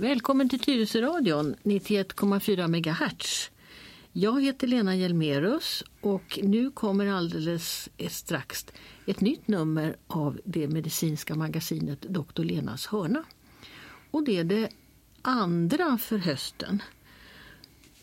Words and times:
Välkommen 0.00 0.48
till 0.48 0.58
Tyresöradion 0.58 1.54
91,4 1.62 2.68
MHz. 2.68 3.50
Jag 4.12 4.42
heter 4.42 4.66
Lena 4.66 4.96
Hjelmerus 4.96 5.84
och 6.00 6.38
nu 6.42 6.70
kommer 6.70 7.06
alldeles 7.06 7.88
strax 8.08 8.66
ett 9.06 9.20
nytt 9.20 9.48
nummer 9.48 9.96
av 10.06 10.40
det 10.44 10.68
medicinska 10.68 11.34
magasinet 11.34 12.02
Dr. 12.02 12.42
Lenas 12.42 12.86
hörna. 12.86 13.24
Och 14.10 14.24
det 14.24 14.38
är 14.38 14.44
det 14.44 14.68
andra 15.22 15.98
för 15.98 16.18
hösten. 16.18 16.82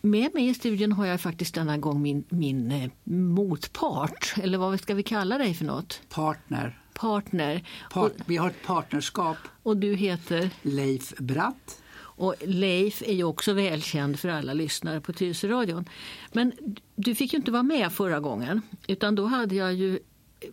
Med 0.01 0.33
mig 0.33 0.47
i 0.47 0.53
studion 0.53 0.91
har 0.91 1.05
jag 1.05 1.21
faktiskt 1.21 1.55
denna 1.55 1.77
gång 1.77 2.01
min, 2.01 2.23
min 2.29 2.71
eh, 2.71 2.91
motpart, 3.03 4.33
eller 4.37 4.57
vad 4.57 4.79
ska 4.79 4.93
vi 4.93 5.03
kalla 5.03 5.37
dig 5.37 5.53
för 5.53 5.65
något? 5.65 6.01
Partner. 6.09 6.81
Partner. 6.93 7.67
Part, 7.91 8.13
vi 8.25 8.37
har 8.37 8.49
ett 8.49 8.63
partnerskap. 8.65 9.37
Och 9.63 9.77
du 9.77 9.95
heter? 9.95 10.49
Leif 10.61 11.17
Bratt. 11.17 11.81
Och 12.15 12.35
Leif 12.41 13.01
är 13.01 13.13
ju 13.13 13.23
också 13.23 13.53
välkänd 13.53 14.19
för 14.19 14.29
alla 14.29 14.53
lyssnare 14.53 15.01
på 15.01 15.13
Tyresöradion. 15.13 15.85
Men 16.33 16.51
du 16.95 17.15
fick 17.15 17.33
ju 17.33 17.37
inte 17.37 17.51
vara 17.51 17.63
med 17.63 17.93
förra 17.93 18.19
gången 18.19 18.61
utan 18.87 19.15
då 19.15 19.25
hade 19.25 19.55
jag 19.55 19.73
ju 19.73 19.99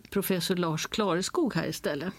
professor 0.09 0.55
Lars 0.55 0.87
Klareskog 0.87 1.55
här 1.55 1.67
istället. 1.67 2.13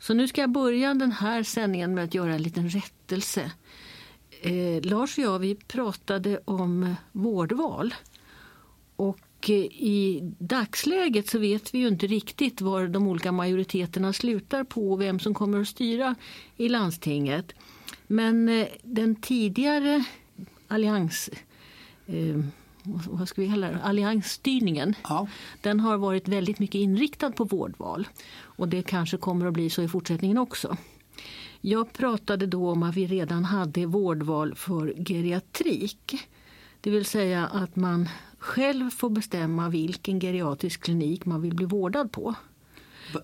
Så 0.00 0.14
nu 0.14 0.28
ska 0.28 0.40
jag 0.40 0.50
börja 0.50 0.94
den 0.94 1.12
här 1.12 1.42
sändningen 1.42 1.94
med 1.94 2.04
att 2.04 2.14
göra 2.14 2.34
en 2.34 2.42
liten 2.42 2.68
rättelse. 2.68 3.52
Eh, 4.40 4.82
Lars 4.82 5.18
och 5.18 5.24
jag 5.24 5.38
vi 5.38 5.54
pratade 5.54 6.40
om 6.44 6.94
vårdval. 7.12 7.94
Och 8.96 9.50
eh, 9.50 9.54
i 9.64 10.20
dagsläget 10.38 11.28
så 11.28 11.38
vet 11.38 11.74
vi 11.74 11.78
ju 11.78 11.88
inte 11.88 12.06
riktigt 12.06 12.60
var 12.60 12.86
de 12.86 13.06
olika 13.06 13.32
majoriteterna 13.32 14.12
slutar 14.12 14.64
på 14.64 14.92
och 14.92 15.00
vem 15.00 15.20
som 15.20 15.34
kommer 15.34 15.60
att 15.60 15.68
styra 15.68 16.14
i 16.56 16.68
landstinget. 16.68 17.54
Men 18.06 18.48
eh, 18.48 18.68
den 18.82 19.16
tidigare 19.16 20.04
allians... 20.68 21.30
Eh, 22.06 22.40
vad 22.86 23.28
ska 23.28 23.40
vi 23.40 23.48
kalla 23.48 23.70
det? 23.70 23.80
Alliansstyrningen 23.82 24.94
ja. 25.08 25.28
den 25.62 25.80
har 25.80 25.98
varit 25.98 26.28
väldigt 26.28 26.58
mycket 26.58 26.78
inriktad 26.78 27.30
på 27.30 27.44
vårdval. 27.44 28.08
Och 28.36 28.68
det 28.68 28.82
kanske 28.82 29.16
kommer 29.16 29.46
att 29.46 29.52
bli 29.52 29.70
så 29.70 29.82
i 29.82 29.88
fortsättningen 29.88 30.38
också. 30.38 30.76
Jag 31.60 31.92
pratade 31.92 32.46
då 32.46 32.70
om 32.70 32.82
att 32.82 32.96
vi 32.96 33.06
redan 33.06 33.44
hade 33.44 33.86
vårdval 33.86 34.54
för 34.54 34.94
geriatrik. 35.06 36.28
Det 36.80 36.90
vill 36.90 37.04
säga 37.04 37.46
att 37.46 37.76
man 37.76 38.08
själv 38.38 38.90
får 38.90 39.10
bestämma 39.10 39.68
vilken 39.68 40.20
geriatrisk 40.20 40.82
klinik 40.82 41.24
man 41.24 41.42
vill 41.42 41.54
bli 41.54 41.66
vårdad 41.66 42.12
på. 42.12 42.34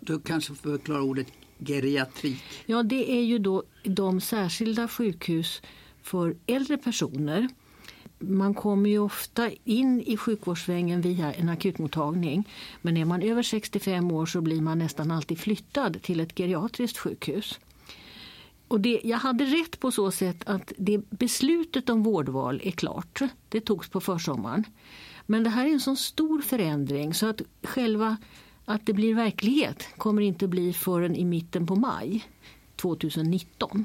Du 0.01 0.21
kanske 0.21 0.55
får 0.55 0.71
förklara 0.71 1.03
ordet 1.03 1.27
geriatrik? 1.61 2.43
Ja, 2.67 2.83
det 2.83 3.13
är 3.13 3.23
ju 3.23 3.39
då 3.39 3.63
de 3.85 4.21
särskilda 4.21 4.89
sjukhus 4.89 5.63
för 6.03 6.37
äldre 6.47 6.77
personer. 6.77 7.49
Man 8.19 8.55
kommer 8.55 8.91
ju 8.91 8.99
ofta 8.99 9.51
in 9.65 10.03
i 10.03 10.17
sjukvårdssvängen 10.17 11.01
via 11.01 11.33
en 11.33 11.49
akutmottagning. 11.49 12.49
Men 12.83 12.97
är 12.97 13.05
man 13.05 13.23
över 13.23 13.43
65 13.43 14.13
år 14.13 14.27
så 14.27 14.41
blir 14.41 14.61
man 14.61 14.79
nästan 14.79 15.11
alltid 15.11 15.39
flyttad 15.39 16.03
till 16.03 16.21
ett 16.21 16.37
geriatriskt 16.39 16.99
sjukhus. 16.99 17.61
Och 18.69 18.81
det, 18.81 19.01
jag 19.05 19.19
hade 19.19 19.45
rätt 19.45 19.81
på 19.81 19.91
så 19.91 20.11
sätt 20.11 20.43
att 20.47 20.73
det 20.77 21.11
beslutet 21.11 21.91
om 21.91 22.03
vårdval 22.03 22.61
är 22.65 22.71
klart. 22.71 23.21
Det 23.49 23.61
togs 23.61 23.89
på 23.89 24.01
försommaren. 24.01 24.65
Men 25.27 25.45
det 25.45 25.51
här 25.51 25.67
är 25.67 25.73
en 25.73 25.81
så 25.81 25.97
stor 25.97 26.43
förändring 26.43 27.15
så 27.15 27.27
att 27.27 27.43
själva 27.63 28.17
att 28.71 28.87
det 28.87 28.93
blir 28.93 29.15
verklighet 29.15 29.89
kommer 29.97 30.23
inte 30.23 30.49
bli 30.49 30.73
förrän 30.73 31.17
i 31.17 31.25
mitten 31.25 31.67
på 31.67 31.77
maj 31.77 32.25
2019. 32.77 33.85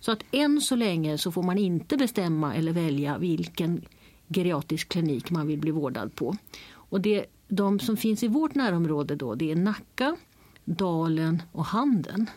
Så 0.00 0.12
att 0.12 0.24
än 0.30 0.60
så 0.60 0.76
länge 0.76 1.18
så 1.18 1.32
får 1.32 1.42
man 1.42 1.58
inte 1.58 1.96
bestämma 1.96 2.54
eller 2.54 2.72
välja 2.72 3.18
vilken 3.18 3.84
geriatrisk 4.28 4.88
klinik 4.88 5.30
man 5.30 5.46
vill 5.46 5.60
bli 5.60 5.70
vårdad 5.70 6.14
på. 6.14 6.36
Och 6.72 7.00
det, 7.00 7.26
de 7.48 7.78
som 7.78 7.96
finns 7.96 8.22
i 8.22 8.28
vårt 8.28 8.54
närområde 8.54 9.16
då, 9.16 9.34
det 9.34 9.50
är 9.50 9.56
Nacka, 9.56 10.16
Dalen 10.64 11.42
och 11.52 11.64
Handen. 11.64 12.30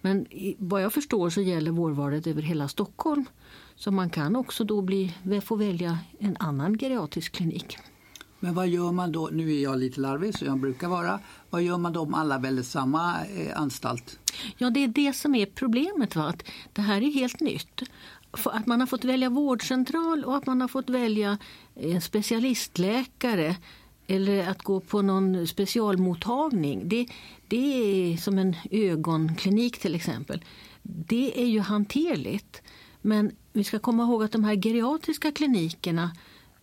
Men 0.00 0.26
vad 0.58 0.82
jag 0.82 0.92
förstår 0.92 1.30
så 1.30 1.40
gäller 1.40 1.70
vårdvalet 1.70 2.26
över 2.26 2.42
hela 2.42 2.68
Stockholm. 2.68 3.24
Så 3.74 3.90
man 3.90 4.10
kan 4.10 4.36
också 4.36 4.64
då 4.64 4.82
bli, 4.82 5.14
få 5.44 5.56
välja 5.56 5.98
en 6.18 6.36
annan 6.40 6.78
geriatrisk 6.78 7.32
klinik. 7.32 7.78
Men 8.46 8.54
vad 8.54 8.68
gör 8.68 8.92
man 8.92 9.12
då, 9.12 9.28
nu 9.32 9.52
är 9.56 9.62
jag 9.62 9.78
lite 9.78 10.00
larvig 10.00 10.38
så 10.38 10.44
jag 10.44 10.58
brukar 10.58 10.88
vara, 10.88 11.20
vad 11.50 11.62
gör 11.62 11.78
man 11.78 11.92
då 11.92 12.00
om 12.00 12.14
alla 12.14 12.38
väljer 12.38 12.62
samma 12.62 13.24
eh, 13.24 13.60
anstalt? 13.60 14.18
Ja 14.58 14.70
det 14.70 14.84
är 14.84 14.88
det 14.88 15.12
som 15.12 15.34
är 15.34 15.46
problemet, 15.46 16.16
va? 16.16 16.22
att 16.22 16.42
det 16.72 16.82
här 16.82 17.02
är 17.02 17.12
helt 17.12 17.40
nytt. 17.40 17.82
Att 18.30 18.66
man 18.66 18.80
har 18.80 18.86
fått 18.86 19.04
välja 19.04 19.30
vårdcentral 19.30 20.24
och 20.24 20.36
att 20.36 20.46
man 20.46 20.60
har 20.60 20.68
fått 20.68 20.90
välja 20.90 21.38
en 21.74 22.00
specialistläkare 22.00 23.56
eller 24.06 24.48
att 24.48 24.62
gå 24.62 24.80
på 24.80 25.02
någon 25.02 25.46
specialmottagning. 25.46 26.88
Det, 26.88 27.06
det 27.48 28.12
är 28.12 28.16
som 28.16 28.38
en 28.38 28.56
ögonklinik 28.70 29.78
till 29.78 29.94
exempel. 29.94 30.44
Det 30.82 31.42
är 31.42 31.46
ju 31.46 31.60
hanterligt. 31.60 32.62
Men 33.02 33.30
vi 33.52 33.64
ska 33.64 33.78
komma 33.78 34.02
ihåg 34.02 34.22
att 34.22 34.32
de 34.32 34.44
här 34.44 34.54
geriatriska 34.62 35.32
klinikerna 35.32 36.10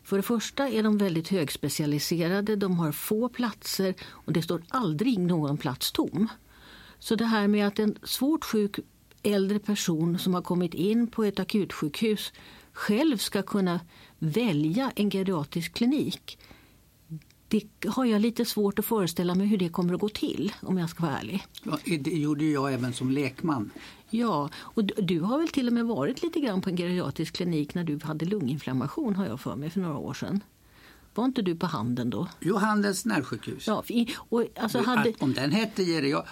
för 0.03 0.17
det 0.17 0.23
första 0.23 0.69
är 0.69 0.83
de 0.83 0.97
väldigt 0.97 1.27
högspecialiserade, 1.27 2.55
de 2.55 2.79
har 2.79 2.91
få 2.91 3.29
platser 3.29 3.93
och 4.03 4.33
det 4.33 4.41
står 4.41 4.63
aldrig 4.69 5.19
någon 5.19 5.57
plats 5.57 5.91
tom. 5.91 6.27
Så 6.99 7.15
det 7.15 7.25
här 7.25 7.47
med 7.47 7.67
att 7.67 7.79
en 7.79 7.97
svårt 8.03 8.45
sjuk 8.45 8.79
äldre 9.23 9.59
person 9.59 10.19
som 10.19 10.33
har 10.33 10.41
kommit 10.41 10.73
in 10.73 11.07
på 11.07 11.23
ett 11.23 11.39
akutsjukhus 11.39 12.33
själv 12.73 13.17
ska 13.17 13.41
kunna 13.41 13.79
välja 14.19 14.91
en 14.95 15.09
geriatrisk 15.09 15.73
klinik 15.73 16.37
det 17.53 17.89
har 17.89 18.05
jag 18.05 18.21
lite 18.21 18.45
svårt 18.45 18.79
att 18.79 18.85
föreställa 18.85 19.35
mig 19.35 19.47
hur 19.47 19.57
det 19.57 19.69
kommer 19.69 19.93
att 19.93 19.99
gå 19.99 20.09
till 20.09 20.53
om 20.61 20.77
jag 20.77 20.89
ska 20.89 21.03
vara 21.03 21.17
ärlig. 21.17 21.43
Ja, 21.63 21.77
det 21.99 22.11
gjorde 22.11 22.45
jag 22.45 22.73
även 22.73 22.93
som 22.93 23.11
lekman. 23.11 23.69
Ja, 24.09 24.49
och 24.55 24.83
du, 24.83 24.93
du, 24.97 25.19
har 25.19 25.39
väl 25.39 25.47
till 25.47 25.67
och 25.67 25.73
med 25.73 25.85
varit 25.85 26.23
lite 26.23 26.39
grann 26.39 26.61
på 26.61 26.69
en 26.69 26.77
geriatrisk 26.77 27.33
klinik 27.35 27.75
när 27.75 27.83
du 27.83 27.99
hade 28.03 28.25
lunginflammation 28.25 29.15
har 29.15 29.25
jag 29.25 29.39
för 29.39 29.55
mig 29.55 29.69
för 29.69 29.79
några 29.79 29.97
år 29.97 30.13
sedan. 30.13 30.43
Var 31.15 31.25
inte 31.25 31.41
du 31.41 31.55
på 31.55 31.65
Handen 31.65 32.09
då? 32.09 32.27
Jo, 32.39 32.55
Handens 32.55 33.05
närsjukhus. 33.05 33.67
Ja, 33.67 33.83
och, 34.15 34.45
alltså, 34.55 34.81
hade... 34.81 35.13
Om 35.19 35.33
den 35.33 35.51
hette 35.51 35.83
ger 35.83 36.03
jag... 36.03 36.25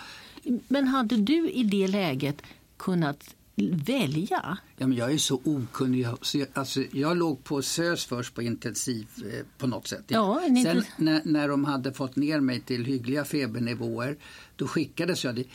Men 0.67 0.87
hade 0.87 1.17
du 1.17 1.49
i 1.49 1.63
det 1.63 1.87
läget 1.87 2.41
kunnat 2.77 3.35
välja? 3.55 4.57
Ja, 4.77 4.87
men 4.87 4.97
jag 4.97 5.11
är 5.11 5.17
så 5.17 5.41
okunnig. 5.43 6.07
Alltså, 6.53 6.83
jag 6.91 7.17
låg 7.17 7.43
på 7.43 7.61
SÖS 7.61 8.05
först 8.05 8.35
på 8.35 8.41
intensiv 8.41 9.07
eh, 9.17 9.45
på 9.57 9.67
något 9.67 9.87
sätt. 9.87 10.03
Ja, 10.07 10.41
Sen 10.63 10.83
när, 10.97 11.21
när 11.25 11.47
de 11.47 11.65
hade 11.65 11.93
fått 11.93 12.15
ner 12.15 12.39
mig 12.39 12.61
till 12.61 12.85
hyggliga 12.85 13.25
febernivåer 13.25 14.17
då 14.55 14.67
skickades 14.67 15.23
jag 15.23 15.35
dit. 15.35 15.49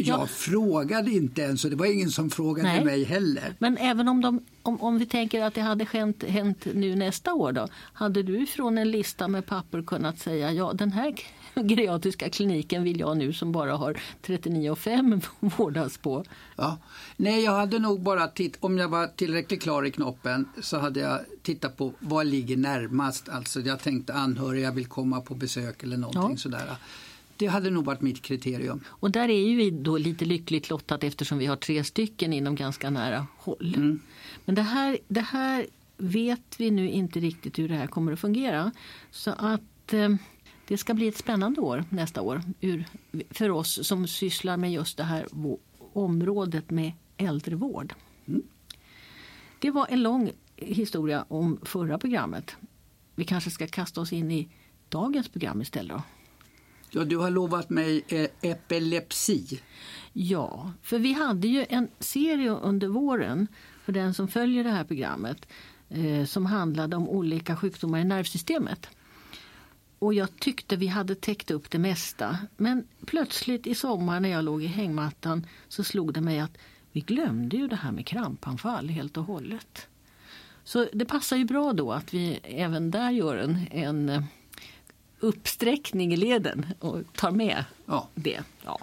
Jag 0.00 0.20
ja. 0.20 0.26
frågade 0.26 1.10
inte 1.10 1.42
ens 1.42 1.64
och 1.64 1.70
det 1.70 1.76
var 1.76 1.86
ingen 1.86 2.10
som 2.10 2.30
frågade 2.30 2.68
Nej. 2.68 2.84
mig 2.84 3.04
heller. 3.04 3.54
Men 3.58 3.76
även 3.76 4.08
om, 4.08 4.20
de, 4.20 4.44
om, 4.62 4.80
om 4.80 4.98
vi 4.98 5.06
tänker 5.06 5.42
att 5.42 5.54
det 5.54 5.60
hade 5.60 5.84
hänt, 5.84 6.24
hänt 6.24 6.66
nu 6.74 6.96
nästa 6.96 7.34
år 7.34 7.52
då? 7.52 7.68
Hade 7.92 8.22
du 8.22 8.46
från 8.46 8.78
en 8.78 8.90
lista 8.90 9.28
med 9.28 9.46
papper 9.46 9.82
kunnat 9.82 10.18
säga 10.18 10.52
ja 10.52 10.72
den 10.72 10.92
här 10.92 11.14
geriatriska 11.68 12.30
kliniken 12.30 12.82
vill 12.82 13.00
jag 13.00 13.16
nu 13.16 13.32
som 13.32 13.52
bara 13.52 13.76
har 13.76 14.00
39,5 14.22 15.22
vårdas 15.56 15.98
på. 15.98 16.24
Ja. 16.56 16.78
Nej, 17.16 17.44
jag 17.44 17.52
hade 17.52 17.78
nog 17.78 18.00
bara 18.00 18.26
titt 18.26 18.56
om 18.60 18.78
jag 18.78 18.88
var 18.88 19.06
tillräckligt 19.06 19.62
klar 19.62 19.86
i 19.86 19.90
knoppen 19.90 20.48
så 20.60 20.78
hade 20.78 21.00
jag 21.00 21.20
tittat 21.42 21.76
på 21.76 21.92
vad 21.98 22.26
ligger 22.26 22.56
närmast. 22.56 23.28
Alltså 23.28 23.60
jag 23.60 23.80
tänkte 23.80 24.14
anhöriga 24.14 24.70
vill 24.70 24.86
komma 24.86 25.20
på 25.20 25.34
besök 25.34 25.82
eller 25.82 25.96
någonting 25.96 26.30
ja. 26.30 26.36
sådär. 26.36 26.76
Det 27.36 27.46
hade 27.46 27.70
nog 27.70 27.84
varit 27.84 28.00
mitt 28.00 28.22
kriterium. 28.22 28.80
Och 28.88 29.10
där 29.10 29.28
är 29.28 29.48
ju 29.48 29.56
vi 29.56 29.70
då 29.70 29.98
lite 29.98 30.24
lyckligt 30.24 30.70
lottat 30.70 31.04
eftersom 31.04 31.38
vi 31.38 31.46
har 31.46 31.56
tre 31.56 31.84
stycken 31.84 32.32
inom 32.32 32.54
ganska 32.54 32.90
nära 32.90 33.26
håll. 33.38 33.74
Mm. 33.76 34.00
Men 34.44 34.54
det 34.54 34.62
här, 34.62 34.98
det 35.08 35.20
här 35.20 35.66
vet 35.96 36.54
vi 36.58 36.70
nu 36.70 36.90
inte 36.90 37.20
riktigt 37.20 37.58
hur 37.58 37.68
det 37.68 37.74
här 37.74 37.86
kommer 37.86 38.12
att 38.12 38.20
fungera. 38.20 38.72
Så 39.10 39.30
att 39.30 39.92
eh, 39.92 40.08
det 40.68 40.78
ska 40.78 40.94
bli 40.94 41.08
ett 41.08 41.16
spännande 41.16 41.60
år 41.60 41.84
nästa 41.90 42.22
år 42.22 42.42
för 43.30 43.50
oss 43.50 43.86
som 43.86 44.06
sysslar 44.06 44.56
med 44.56 44.72
just 44.72 44.96
det 44.96 45.04
här 45.04 45.26
området 45.92 46.70
med 46.70 46.92
äldrevård. 47.16 47.94
Mm. 48.26 48.42
Det 49.58 49.70
var 49.70 49.86
en 49.90 50.02
lång 50.02 50.32
historia 50.56 51.24
om 51.28 51.60
förra 51.62 51.98
programmet. 51.98 52.56
Vi 53.14 53.24
kanske 53.24 53.50
ska 53.50 53.66
kasta 53.66 54.00
oss 54.00 54.12
in 54.12 54.30
i 54.30 54.48
dagens 54.88 55.28
program 55.28 55.62
istället. 55.62 55.96
Då. 55.96 56.02
Ja, 56.90 57.04
du 57.04 57.16
har 57.16 57.30
lovat 57.30 57.70
mig 57.70 58.04
eh, 58.08 58.50
epilepsi. 58.50 59.60
Ja, 60.12 60.72
för 60.82 60.98
vi 60.98 61.12
hade 61.12 61.48
ju 61.48 61.66
en 61.68 61.88
serie 61.98 62.50
under 62.50 62.88
våren 62.88 63.46
för 63.84 63.92
den 63.92 64.14
som 64.14 64.28
följer 64.28 64.64
det 64.64 64.70
här 64.70 64.84
programmet 64.84 65.46
eh, 65.88 66.24
som 66.24 66.46
handlade 66.46 66.96
om 66.96 67.08
olika 67.08 67.56
sjukdomar 67.56 67.98
i 67.98 68.04
nervsystemet. 68.04 68.88
Och 69.98 70.14
jag 70.14 70.40
tyckte 70.40 70.76
vi 70.76 70.86
hade 70.86 71.14
täckt 71.14 71.50
upp 71.50 71.70
det 71.70 71.78
mesta. 71.78 72.38
Men 72.56 72.84
plötsligt 73.06 73.66
i 73.66 73.74
sommar 73.74 74.20
när 74.20 74.28
jag 74.28 74.44
låg 74.44 74.62
i 74.62 74.66
hängmattan 74.66 75.46
så 75.68 75.84
slog 75.84 76.14
det 76.14 76.20
mig 76.20 76.38
att 76.40 76.58
vi 76.92 77.00
glömde 77.00 77.56
ju 77.56 77.68
det 77.68 77.76
här 77.76 77.92
med 77.92 78.06
krampanfall 78.06 78.88
helt 78.88 79.16
och 79.16 79.24
hållet. 79.24 79.88
Så 80.64 80.86
det 80.92 81.04
passar 81.04 81.36
ju 81.36 81.44
bra 81.44 81.72
då 81.72 81.92
att 81.92 82.14
vi 82.14 82.40
även 82.42 82.90
där 82.90 83.10
gör 83.10 83.36
en, 83.36 83.66
en 83.70 84.08
eh, 84.08 84.22
uppsträckning 85.20 86.12
i 86.12 86.16
leden 86.16 86.66
och 86.78 87.02
tar 87.14 87.30
med 87.30 87.64
ja. 87.86 88.08
det. 88.14 88.40
Ja. 88.64 88.80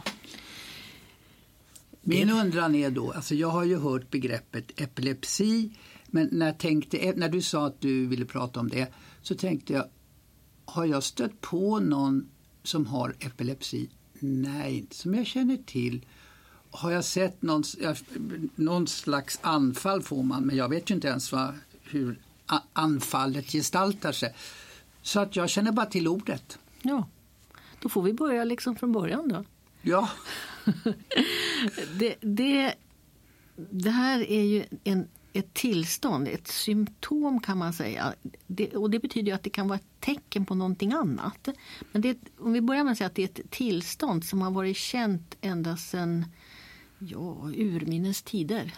Min 2.01 2.29
undran 2.29 2.75
är 2.75 2.89
då, 2.89 3.11
alltså 3.11 3.35
jag 3.35 3.47
har 3.47 3.63
ju 3.63 3.77
hört 3.77 4.11
begreppet 4.11 4.81
epilepsi 4.81 5.71
men 6.07 6.29
när, 6.31 6.53
tänkte, 6.53 7.13
när 7.15 7.29
du 7.29 7.41
sa 7.41 7.65
att 7.65 7.81
du 7.81 8.07
ville 8.07 8.25
prata 8.25 8.59
om 8.59 8.69
det 8.69 8.93
så 9.21 9.35
tänkte 9.35 9.73
jag, 9.73 9.85
har 10.65 10.85
jag 10.85 11.03
stött 11.03 11.41
på 11.41 11.79
någon 11.79 12.29
som 12.63 12.85
har 12.85 13.15
epilepsi? 13.19 13.89
Nej, 14.19 14.77
inte 14.77 14.95
som 14.95 15.15
jag 15.15 15.25
känner 15.25 15.57
till. 15.57 16.05
Har 16.71 16.91
jag 16.91 17.05
sett 17.05 17.41
någon, 17.41 17.63
någon 18.55 18.87
slags 18.87 19.39
anfall 19.41 20.01
får 20.01 20.23
man, 20.23 20.43
men 20.43 20.55
jag 20.55 20.69
vet 20.69 20.91
ju 20.91 20.95
inte 20.95 21.07
ens 21.07 21.31
vad, 21.31 21.53
hur 21.81 22.19
anfallet 22.73 23.51
gestaltar 23.51 24.11
sig. 24.11 24.35
Så 25.01 25.19
att 25.19 25.35
jag 25.35 25.49
känner 25.49 25.71
bara 25.71 25.85
till 25.85 26.07
ordet. 26.07 26.59
Ja, 26.81 27.07
då 27.81 27.89
får 27.89 28.01
vi 28.01 28.13
börja 28.13 28.43
liksom 28.43 28.75
från 28.75 28.91
början 28.91 29.29
då. 29.29 29.43
Ja. 29.81 30.09
det, 31.99 32.15
det, 32.21 32.73
det 33.55 33.89
här 33.89 34.31
är 34.31 34.43
ju 34.43 34.65
en, 34.83 35.07
ett 35.35 35.53
tillstånd, 35.53 36.27
ett 36.27 36.47
symptom 36.47 37.39
kan 37.39 37.57
man 37.57 37.73
säga. 37.73 38.13
Det, 38.47 38.75
och 38.75 38.89
det 38.89 38.99
betyder 38.99 39.33
att 39.33 39.43
det 39.43 39.49
kan 39.49 39.67
vara 39.67 39.79
ett 39.79 39.99
tecken 39.99 40.45
på 40.45 40.55
någonting 40.55 40.93
annat. 40.93 41.49
Men 41.91 42.01
det, 42.01 42.17
om 42.37 42.53
vi 42.53 42.61
börjar 42.61 42.83
med 42.83 42.91
att 42.91 42.97
säga 42.97 43.07
att 43.07 43.15
det 43.15 43.23
är 43.23 43.43
ett 43.43 43.51
tillstånd 43.51 44.25
som 44.25 44.41
har 44.41 44.51
varit 44.51 44.77
känt 44.77 45.37
ända 45.41 45.77
sedan 45.77 46.25
ja, 46.99 47.49
urminnes 47.55 48.21
tider. 48.21 48.73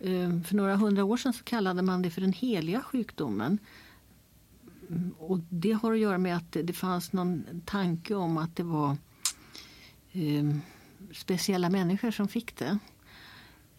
Ehm, 0.00 0.44
för 0.44 0.54
några 0.54 0.76
hundra 0.76 1.04
år 1.04 1.16
sedan 1.16 1.32
så 1.32 1.44
kallade 1.44 1.82
man 1.82 2.02
det 2.02 2.10
för 2.10 2.20
den 2.20 2.32
heliga 2.32 2.82
sjukdomen. 2.82 3.58
Och 5.18 5.38
det 5.48 5.72
har 5.72 5.92
att 5.92 5.98
göra 5.98 6.18
med 6.18 6.36
att 6.36 6.52
det 6.62 6.72
fanns 6.72 7.12
någon 7.12 7.62
tanke 7.64 8.14
om 8.14 8.38
att 8.38 8.56
det 8.56 8.62
var 8.62 8.96
eh, 10.12 10.56
speciella 11.12 11.70
människor 11.70 12.10
som 12.10 12.28
fick 12.28 12.56
det. 12.56 12.78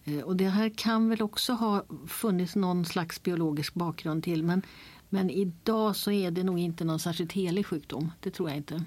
Eh, 0.03 0.19
och 0.19 0.35
det 0.35 0.49
här 0.49 0.69
kan 0.69 1.09
väl 1.09 1.21
också 1.21 1.53
ha 1.53 1.85
funnits 2.07 2.55
någon 2.55 2.85
slags 2.85 3.23
biologisk 3.23 3.73
bakgrund 3.73 4.23
till 4.23 4.43
men, 4.43 4.61
men 5.09 5.29
idag 5.29 5.95
så 5.95 6.11
är 6.11 6.31
det 6.31 6.43
nog 6.43 6.59
inte 6.59 6.83
någon 6.83 6.99
särskilt 6.99 7.31
helig 7.31 7.65
sjukdom. 7.65 8.11
Det 8.19 8.31
tror 8.31 8.49
jag 8.49 8.57
inte. 8.57 8.83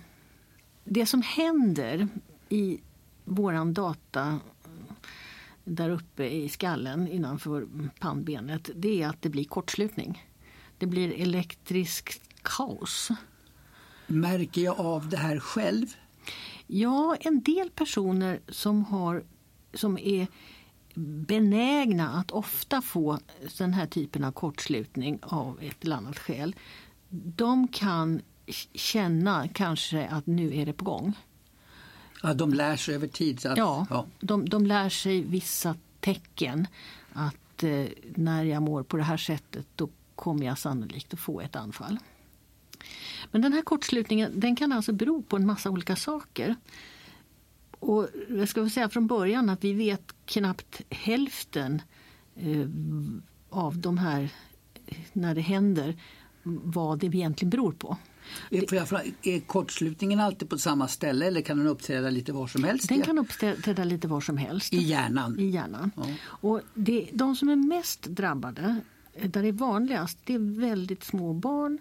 Det 0.85 1.07
som 1.07 1.23
händer 1.23 2.09
i 2.49 2.81
våran 3.25 3.75
data 3.75 4.41
där 5.65 5.91
uppe 5.91 6.25
i 6.25 6.49
skallen 6.49 7.09
innanför 7.09 7.69
pannbenet 8.01 8.71
det 8.75 9.03
är 9.03 9.09
att 9.09 9.23
det 9.23 9.29
blir 9.29 9.45
kortslutning. 9.45 10.29
Det 10.79 10.87
blir 10.87 11.21
elektriskt 11.21 12.21
kaos. 12.43 13.11
Märker 14.07 14.61
jag 14.61 14.81
av 14.81 15.09
det 15.09 15.17
här 15.17 15.39
själv? 15.39 15.87
Ja, 16.67 17.17
en 17.21 17.43
del 17.43 17.71
personer 17.71 18.41
som, 18.49 18.85
har, 18.85 19.25
som 19.75 19.99
är 19.99 20.27
benägna 20.95 22.11
att 22.11 22.31
ofta 22.31 22.83
få 22.83 23.19
den 23.59 23.75
här 23.75 23.87
typen 23.87 24.25
av 24.25 24.33
kortslutning 24.33 25.19
av 25.23 25.59
ett 25.63 25.85
eller 25.85 25.97
annat 25.97 26.19
skäl. 26.19 26.57
De 27.09 27.69
kan 27.69 28.21
känna 28.75 29.49
kanske 29.49 30.07
att 30.07 30.27
nu 30.27 30.57
är 30.57 30.67
det 30.67 30.73
på 30.73 30.85
gång. 30.85 31.13
Ja, 32.23 32.35
de 32.35 32.55
lär 32.55 32.77
sig 32.77 32.95
över 32.95 33.07
tid? 33.07 33.47
Att, 33.47 33.59
ja, 33.59 33.87
ja. 33.91 34.07
De, 34.21 34.49
de 34.49 34.67
lär 34.67 34.89
sig 34.89 35.23
vissa 35.23 35.77
tecken. 36.01 36.67
Att 37.13 37.63
eh, 37.63 37.85
när 38.15 38.45
jag 38.45 38.63
mår 38.63 38.83
på 38.83 38.97
det 38.97 39.03
här 39.03 39.17
sättet 39.17 39.67
då 39.77 39.89
kommer 40.15 40.47
jag 40.47 40.59
sannolikt 40.59 41.15
att 41.15 41.21
få 41.21 41.41
ett 41.41 41.57
anfall. 41.57 41.99
Men 43.31 43.43
den 43.43 43.53
här 43.53 43.63
kortslutningen 43.63 44.41
den 44.41 44.57
kan 44.57 44.73
alltså 44.73 44.93
bero 44.93 45.23
på 45.23 45.37
en 45.37 45.47
massa 45.47 45.71
olika 45.71 45.97
saker. 45.97 46.57
Och 47.83 48.09
jag 48.29 48.49
ska 48.49 48.69
säga 48.69 48.89
från 48.89 49.07
början 49.07 49.49
att 49.49 49.65
vi 49.65 49.73
vet 49.73 50.15
knappt 50.25 50.81
hälften 50.91 51.83
eh, 52.37 52.67
av 53.51 53.79
de 53.79 53.99
här, 53.99 54.29
när 55.13 55.35
det 55.35 55.41
händer, 55.41 55.97
vad 56.43 56.99
det 56.99 57.07
egentligen 57.07 57.51
beror 57.51 57.73
på. 57.73 57.97
Får 58.69 58.79
jag 58.79 58.89
fråga, 58.89 59.03
är 59.23 59.41
kortslutningen 59.41 60.21
alltid 60.21 60.49
på 60.51 60.59
samma 60.59 60.89
ställe 60.89 61.27
eller 61.27 61.41
kan 61.41 61.59
den 61.59 61.67
uppträda 61.67 62.11
lite 62.11 62.33
var 62.33 62.47
som 62.47 62.65
helst? 62.65 62.89
Den 62.89 63.03
kan 63.03 63.19
uppträda 63.19 63.85
lite 63.85 64.09
var 64.09 64.21
som 64.21 64.37
helst. 64.37 64.73
I 64.73 64.77
hjärnan? 64.77 65.39
I 65.39 65.47
hjärnan. 65.47 65.91
Ja. 65.97 66.05
Och 66.25 66.61
det, 66.75 67.09
de 67.13 67.37
som 67.37 67.49
är 67.49 67.57
mest 67.57 68.03
drabbade, 68.03 68.77
där 69.23 69.43
det 69.43 69.49
är 69.49 69.53
vanligast, 69.53 70.19
det 70.25 70.35
är 70.35 70.61
väldigt 70.61 71.05
små 71.05 71.33
barn 71.33 71.79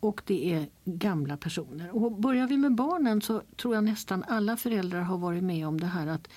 och 0.00 0.22
det 0.26 0.54
är 0.54 0.68
gamla 0.84 1.36
personer. 1.36 1.96
Och 1.96 2.12
börjar 2.12 2.46
vi 2.46 2.56
med 2.56 2.74
barnen 2.74 3.22
så 3.22 3.42
tror 3.56 3.74
jag 3.74 3.84
nästan 3.84 4.24
alla 4.28 4.56
föräldrar 4.56 5.00
har 5.00 5.18
varit 5.18 5.44
med 5.44 5.68
om 5.68 5.80
det 5.80 5.86
här 5.86 6.06
att 6.06 6.28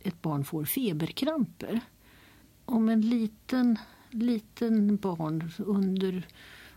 ett 0.00 0.22
barn 0.22 0.44
får 0.44 0.64
feberkramper. 0.64 1.80
Om 2.64 2.88
en 2.88 3.00
liten, 3.00 3.78
liten 4.10 4.96
barn 4.96 5.50
under 5.58 6.26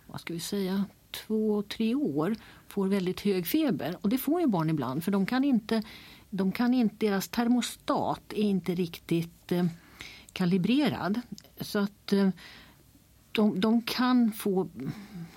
vad 0.08 0.22
ska 0.22 0.34
vi 0.34 0.40
säga, 0.40 0.86
två, 1.12 1.62
tre 1.62 1.96
år 1.96 2.36
får 2.68 2.88
väldigt 2.88 3.22
hög 3.22 3.48
feber. 3.48 3.98
Och 4.02 4.10
det 4.10 4.18
får 4.18 4.42
ju 4.42 4.48
barn 4.48 4.70
ibland 4.70 5.04
för 5.04 5.12
de 5.12 5.26
kan 5.26 5.44
inte, 5.44 5.84
de 6.30 6.52
kan 6.52 6.74
inte 6.74 7.06
deras 7.06 7.28
termostat 7.28 8.34
är 8.34 8.44
inte 8.44 8.76
riktigt 8.76 9.52
eh, 9.52 9.66
kalibrerad. 10.34 11.22
Så 11.62 11.80
att 11.80 12.14
eh, 12.14 12.30
de, 13.32 13.60
de 13.60 13.82
kan 13.82 14.32
få 14.32 14.70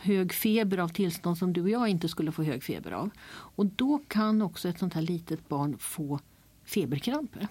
hög 0.06 0.32
feber 0.32 0.78
av 0.78 0.88
tillstånd 0.88 1.38
som 1.38 1.52
du 1.52 1.62
och 1.62 1.70
jag 1.70 1.88
inte 1.88 2.08
skulle 2.08 2.32
få 2.32 2.42
hög 2.42 2.62
feber 2.62 2.92
av. 2.92 3.10
Och 3.28 3.66
då 3.66 3.98
kan 4.08 4.42
också 4.42 4.68
ett 4.68 4.78
sånt 4.78 4.94
här 4.94 5.02
litet 5.02 5.48
barn 5.48 5.78
få 5.78 6.20
feberkramper. 6.64 7.48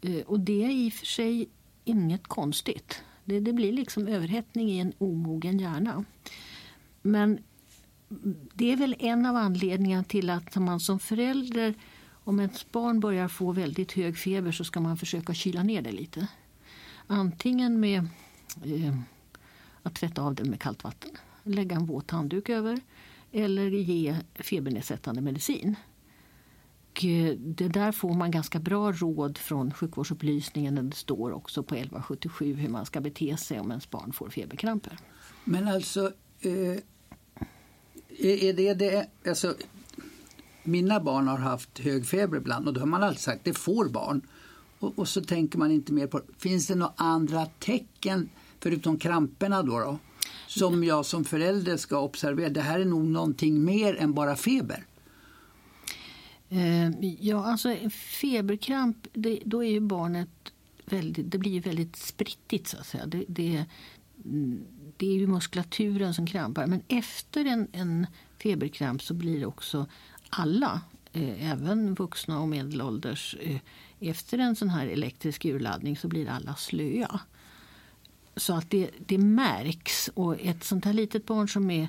Eh, 0.00 0.20
och 0.26 0.40
det 0.40 0.64
är 0.64 0.70
i 0.70 0.88
och 0.88 0.92
för 0.92 1.06
sig 1.06 1.48
inget 1.84 2.26
konstigt. 2.26 3.02
Det, 3.24 3.40
det 3.40 3.52
blir 3.52 3.72
liksom 3.72 4.08
överhettning 4.08 4.70
i 4.70 4.78
en 4.78 4.92
omogen 4.98 5.58
hjärna. 5.58 6.04
Men 7.02 7.38
det 8.54 8.72
är 8.72 8.76
väl 8.76 8.96
en 8.98 9.26
av 9.26 9.36
anledningarna 9.36 10.04
till 10.04 10.30
att 10.30 10.56
man 10.56 10.80
som 10.80 10.98
förälder 10.98 11.74
om 12.24 12.40
ett 12.40 12.72
barn 12.72 13.00
börjar 13.00 13.28
få 13.28 13.52
väldigt 13.52 13.92
hög 13.92 14.18
feber 14.18 14.52
så 14.52 14.64
ska 14.64 14.80
man 14.80 14.96
försöka 14.96 15.34
kyla 15.34 15.62
ner 15.62 15.82
det 15.82 15.92
lite. 15.92 16.28
Antingen 17.06 17.80
med 17.80 17.98
eh, 18.64 18.98
att 19.82 19.94
tvätta 19.94 20.22
av 20.22 20.34
det 20.34 20.44
med 20.44 20.60
kallt 20.60 20.84
vatten, 20.84 21.10
lägga 21.46 21.76
en 21.76 21.86
våt 21.86 22.10
handduk 22.10 22.48
över 22.48 22.80
eller 23.32 23.70
ge 23.70 24.16
febernedsättande 24.34 25.20
medicin. 25.20 25.76
Och 26.96 27.04
eh, 27.04 27.34
det 27.38 27.68
där 27.68 27.92
får 27.92 28.14
man 28.14 28.30
ganska 28.30 28.58
bra 28.58 28.92
råd 28.92 29.38
från 29.38 29.72
sjukvårdsupplysningen. 29.72 30.90
Det 30.90 30.96
står 30.96 31.32
också 31.32 31.62
på 31.62 31.74
1177 31.74 32.54
hur 32.54 32.68
man 32.68 32.86
ska 32.86 33.00
bete 33.00 33.36
sig 33.36 33.60
om 33.60 33.70
ens 33.70 33.90
barn 33.90 34.12
får 34.12 34.28
feberkramper. 34.28 34.98
Men 35.44 35.68
alltså, 35.68 36.12
eh, 36.40 36.76
är 38.18 38.52
det 38.52 38.74
det... 38.74 39.06
Alltså, 39.26 39.54
mina 40.62 41.00
barn 41.00 41.28
har 41.28 41.38
haft 41.38 41.78
hög 41.78 42.06
feber 42.06 42.36
ibland 42.36 42.68
och 42.68 42.74
då 42.74 42.80
har 42.80 42.86
man 42.86 43.02
alltid 43.02 43.20
sagt 43.20 43.44
det 43.44 43.54
får 43.54 43.88
barn. 43.88 44.20
Och, 44.78 44.98
och 44.98 45.08
så 45.08 45.20
tänker 45.20 45.58
man 45.58 45.70
inte 45.70 45.92
mer 45.92 46.06
på 46.06 46.20
Finns 46.38 46.66
det 46.66 46.74
några 46.74 46.92
andra 46.96 47.46
tecken 47.46 48.28
förutom 48.60 48.98
kramperna 48.98 49.62
då, 49.62 49.78
då 49.78 49.98
som 50.46 50.84
jag 50.84 51.06
som 51.06 51.24
förälder 51.24 51.76
ska 51.76 52.00
observera? 52.00 52.48
Det 52.48 52.60
här 52.60 52.80
är 52.80 52.84
nog 52.84 53.04
någonting 53.04 53.64
mer 53.64 53.96
än 53.96 54.14
bara 54.14 54.36
feber. 54.36 54.86
Eh, 56.48 56.90
ja, 57.20 57.44
alltså 57.44 57.76
feberkramp, 58.20 59.06
det, 59.12 59.40
då 59.44 59.64
är 59.64 59.70
ju 59.70 59.80
barnet 59.80 60.28
väldigt, 60.84 61.30
det 61.30 61.38
blir 61.38 61.60
väldigt 61.60 61.96
sprittigt 61.96 62.68
så 62.68 62.78
att 62.78 62.86
säga. 62.86 63.06
Det, 63.06 63.24
det, 63.28 63.64
det 64.96 65.06
är 65.06 65.14
ju 65.14 65.26
muskulaturen 65.26 66.14
som 66.14 66.26
krampar. 66.26 66.66
Men 66.66 66.82
efter 66.88 67.44
en, 67.44 67.68
en 67.72 68.06
feberkramp 68.42 69.02
så 69.02 69.14
blir 69.14 69.46
också 69.46 69.86
alla, 70.30 70.80
eh, 71.12 71.52
även 71.52 71.94
vuxna 71.94 72.40
och 72.40 72.48
medelålders, 72.48 73.36
eh, 73.40 73.58
efter 74.00 74.38
en 74.38 74.56
sån 74.56 74.70
här 74.70 74.86
elektrisk 74.86 75.44
urladdning 75.44 75.96
så 75.96 76.08
blir 76.08 76.28
alla 76.28 76.54
slöa. 76.54 77.20
Så 78.36 78.54
att 78.54 78.70
det, 78.70 78.90
det 79.06 79.18
märks. 79.18 80.10
Och 80.14 80.40
ett 80.40 80.64
sånt 80.64 80.84
här 80.84 80.92
litet 80.92 81.26
barn 81.26 81.48
som 81.48 81.70
är 81.70 81.88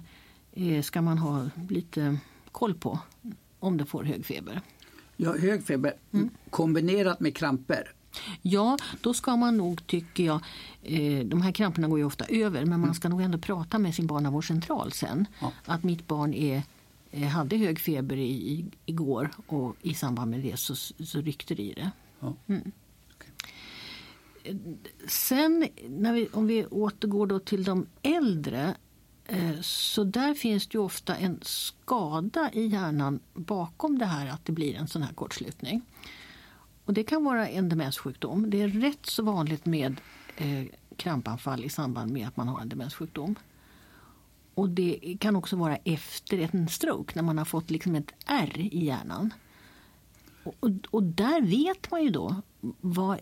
eh, 0.54 0.82
ska 0.82 1.02
man 1.02 1.18
ha 1.18 1.50
lite 1.70 2.18
koll 2.52 2.74
på 2.74 3.00
om 3.60 3.78
det 3.78 3.86
får 3.86 4.04
hög 4.04 4.26
feber. 4.26 4.62
Ja, 5.18 5.38
hög 5.38 5.66
feber 5.66 5.94
mm. 6.12 6.30
kombinerat 6.50 7.20
med 7.20 7.36
kramper. 7.36 7.94
Ja, 8.42 8.78
då 9.02 9.14
ska 9.14 9.36
man 9.36 9.58
nog, 9.58 9.88
tycker 9.88 10.24
jag, 10.24 10.42
eh, 10.84 11.26
de 11.26 11.42
här 11.42 11.52
kramperna 11.52 11.88
går 11.88 12.00
ju 12.00 12.06
ofta 12.06 12.26
över, 12.26 12.60
men 12.60 12.70
man 12.70 12.84
mm. 12.84 12.94
ska 12.94 13.10
nog 13.10 13.22
ändå 13.22 13.38
prata 13.38 13.80
med 13.80 13.96
sin 13.96 14.08
barnavårdscentral 14.08 14.92
sen. 14.92 15.26
Ja. 15.42 15.52
Att 15.66 15.84
mitt 15.84 16.08
barn 16.08 16.34
är, 16.34 16.64
eh, 17.12 17.28
hade 17.28 17.58
hög 17.58 17.80
feber 17.80 18.18
i, 18.18 18.30
i, 18.30 18.66
igår 18.86 19.30
och 19.48 19.76
i 19.82 19.94
samband 19.94 20.32
med 20.32 20.40
det 20.40 20.60
så, 20.60 20.76
så 20.76 21.22
ryckte 21.22 21.56
det 21.56 21.64
i 21.64 21.74
det. 21.74 21.92
Ja. 22.20 22.34
Mm. 22.48 22.72
Sen 25.08 25.68
när 25.90 26.14
vi, 26.14 26.28
om 26.34 26.48
vi 26.48 26.66
återgår 26.66 27.28
då 27.28 27.40
till 27.40 27.64
de 27.64 27.86
äldre 28.02 28.76
eh, 29.26 29.62
så 29.62 30.04
där 30.04 30.34
finns 30.34 30.68
det 30.68 30.78
ju 30.78 30.84
ofta 30.84 31.16
en 31.16 31.40
skada 31.42 32.50
i 32.54 32.68
hjärnan 32.68 33.20
bakom 33.34 33.98
det 34.00 34.06
här 34.06 34.28
att 34.28 34.46
det 34.46 34.52
blir 34.52 34.76
en 34.76 34.88
sån 34.88 35.04
här 35.04 35.14
kortslutning. 35.14 35.82
Och 36.86 36.94
det 36.94 37.04
kan 37.04 37.24
vara 37.24 37.48
en 37.48 37.70
demenssjukdom. 37.70 38.50
Det 38.50 38.62
är 38.62 38.68
rätt 38.68 39.06
så 39.06 39.24
vanligt 39.24 39.66
med 39.66 40.02
eh, 40.38 40.66
krampanfall 40.96 41.64
i 41.64 41.70
samband 41.70 42.12
med 42.12 42.28
att 42.28 42.38
man 42.38 42.48
har 42.48 42.62
en 42.62 42.70
demenssjukdom. 42.70 43.36
Och 44.54 44.70
det 44.70 45.18
kan 45.20 45.36
också 45.36 45.56
vara 45.56 45.76
efter 45.76 46.50
en 46.54 46.68
stroke 46.68 47.12
när 47.16 47.24
man 47.24 47.38
har 47.38 47.46
fått 47.46 47.70
liksom 47.70 47.96
ett 47.96 48.12
R 48.26 48.52
i 48.56 48.86
hjärnan. 48.86 49.34
Och, 50.44 50.56
och, 50.60 50.72
och 50.90 51.04
där 51.04 51.42
vet 51.42 51.92
man 51.92 52.04
ju 52.04 52.10
då 52.10 52.36
vad, 52.82 53.20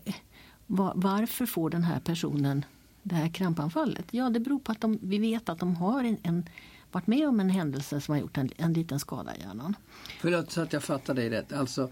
varför 0.66 1.46
får 1.46 1.70
den 1.70 1.82
här 1.82 2.00
personen 2.00 2.64
det 3.02 3.14
här 3.14 3.28
krampanfallet? 3.28 4.06
Ja, 4.10 4.30
det 4.30 4.40
beror 4.40 4.58
på 4.58 4.72
att 4.72 4.80
de, 4.80 4.98
vi 5.02 5.18
vet 5.18 5.48
att 5.48 5.58
de 5.58 5.76
har 5.76 6.04
en, 6.04 6.18
en 6.22 6.48
varit 6.92 7.06
med 7.06 7.28
om 7.28 7.40
en 7.40 7.50
händelse 7.50 8.00
som 8.00 8.14
har 8.14 8.20
gjort 8.20 8.38
en, 8.38 8.50
en 8.56 8.72
liten 8.72 9.00
skada 9.00 9.36
i 9.36 9.40
hjärnan. 9.40 9.76
Förlåt 10.20 10.50
så 10.50 10.60
att 10.60 10.72
jag 10.72 10.82
fattar 10.82 11.14
dig 11.14 11.30
rätt. 11.30 11.52
Alltså, 11.52 11.90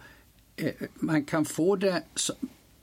eh, 0.57 0.73
man 0.95 1.25
kan 1.25 1.45
få 1.45 1.77
det 1.77 2.03
som, 2.15 2.37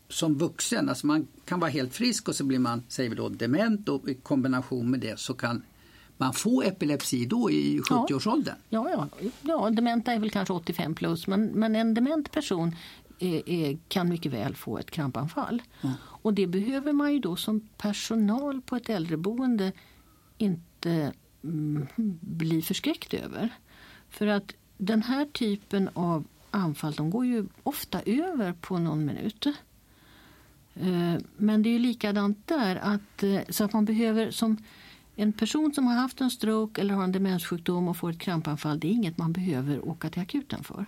som 0.09 0.37
vuxen, 0.37 0.89
alltså 0.89 1.07
man 1.07 1.27
kan 1.45 1.59
vara 1.59 1.71
helt 1.71 1.95
frisk 1.95 2.27
och 2.27 2.35
så 2.35 2.43
blir 2.43 2.59
man 2.59 2.83
säger 2.87 3.09
vi 3.09 3.15
då, 3.15 3.29
dement 3.29 3.89
och 3.89 4.09
i 4.09 4.13
kombination 4.13 4.91
med 4.91 4.99
det 4.99 5.19
så 5.19 5.33
kan 5.33 5.63
man 6.17 6.33
få 6.33 6.61
epilepsi 6.61 7.25
då 7.25 7.51
i 7.51 7.79
70-årsåldern? 7.79 8.55
Ja, 8.69 8.89
ja, 8.89 9.29
ja, 9.41 9.69
dementa 9.69 10.13
är 10.13 10.19
väl 10.19 10.31
kanske 10.31 10.53
85 10.53 10.95
plus 10.95 11.27
men, 11.27 11.45
men 11.45 11.75
en 11.75 11.93
dement 11.93 12.31
person 12.31 12.75
är, 13.21 13.77
kan 13.87 14.09
mycket 14.09 14.31
väl 14.31 14.55
få 14.55 14.77
ett 14.77 14.91
krampanfall. 14.91 15.61
Mm. 15.81 15.95
Och 16.03 16.33
det 16.33 16.47
behöver 16.47 16.93
man 16.93 17.13
ju 17.13 17.19
då 17.19 17.35
som 17.35 17.69
personal 17.77 18.61
på 18.61 18.75
ett 18.75 18.89
äldreboende 18.89 19.71
inte 20.37 21.13
mm, 21.43 21.87
bli 22.21 22.61
förskräckt 22.61 23.13
över. 23.13 23.49
För 24.09 24.27
att 24.27 24.53
den 24.77 25.03
här 25.03 25.25
typen 25.25 25.89
av 25.93 26.25
anfall 26.51 26.93
de 26.93 27.09
går 27.09 27.25
ju 27.25 27.45
ofta 27.63 28.01
över 28.01 28.53
på 28.53 28.77
någon 28.77 29.05
minut. 29.05 29.45
Eh, 30.73 31.15
men 31.37 31.63
det 31.63 31.69
är 31.69 31.71
ju 31.71 31.79
likadant 31.79 32.47
där. 32.47 32.75
Att, 32.75 33.23
eh, 33.23 33.39
så 33.49 33.63
att 33.63 33.73
man 33.73 33.85
behöver 33.85 34.31
som 34.31 34.57
en 35.15 35.33
person 35.33 35.73
som 35.73 35.87
har 35.87 35.95
haft 35.95 36.21
en 36.21 36.31
stroke 36.31 36.81
eller 36.81 36.93
har 36.93 37.03
en 37.03 37.11
demenssjukdom 37.11 37.87
och 37.87 37.97
får 37.97 38.09
ett 38.09 38.19
krampanfall 38.19 38.79
det 38.79 38.87
är 38.87 38.91
inget 38.91 39.17
man 39.17 39.33
behöver 39.33 39.87
åka 39.89 40.09
till 40.09 40.21
akuten 40.21 40.63
för. 40.63 40.85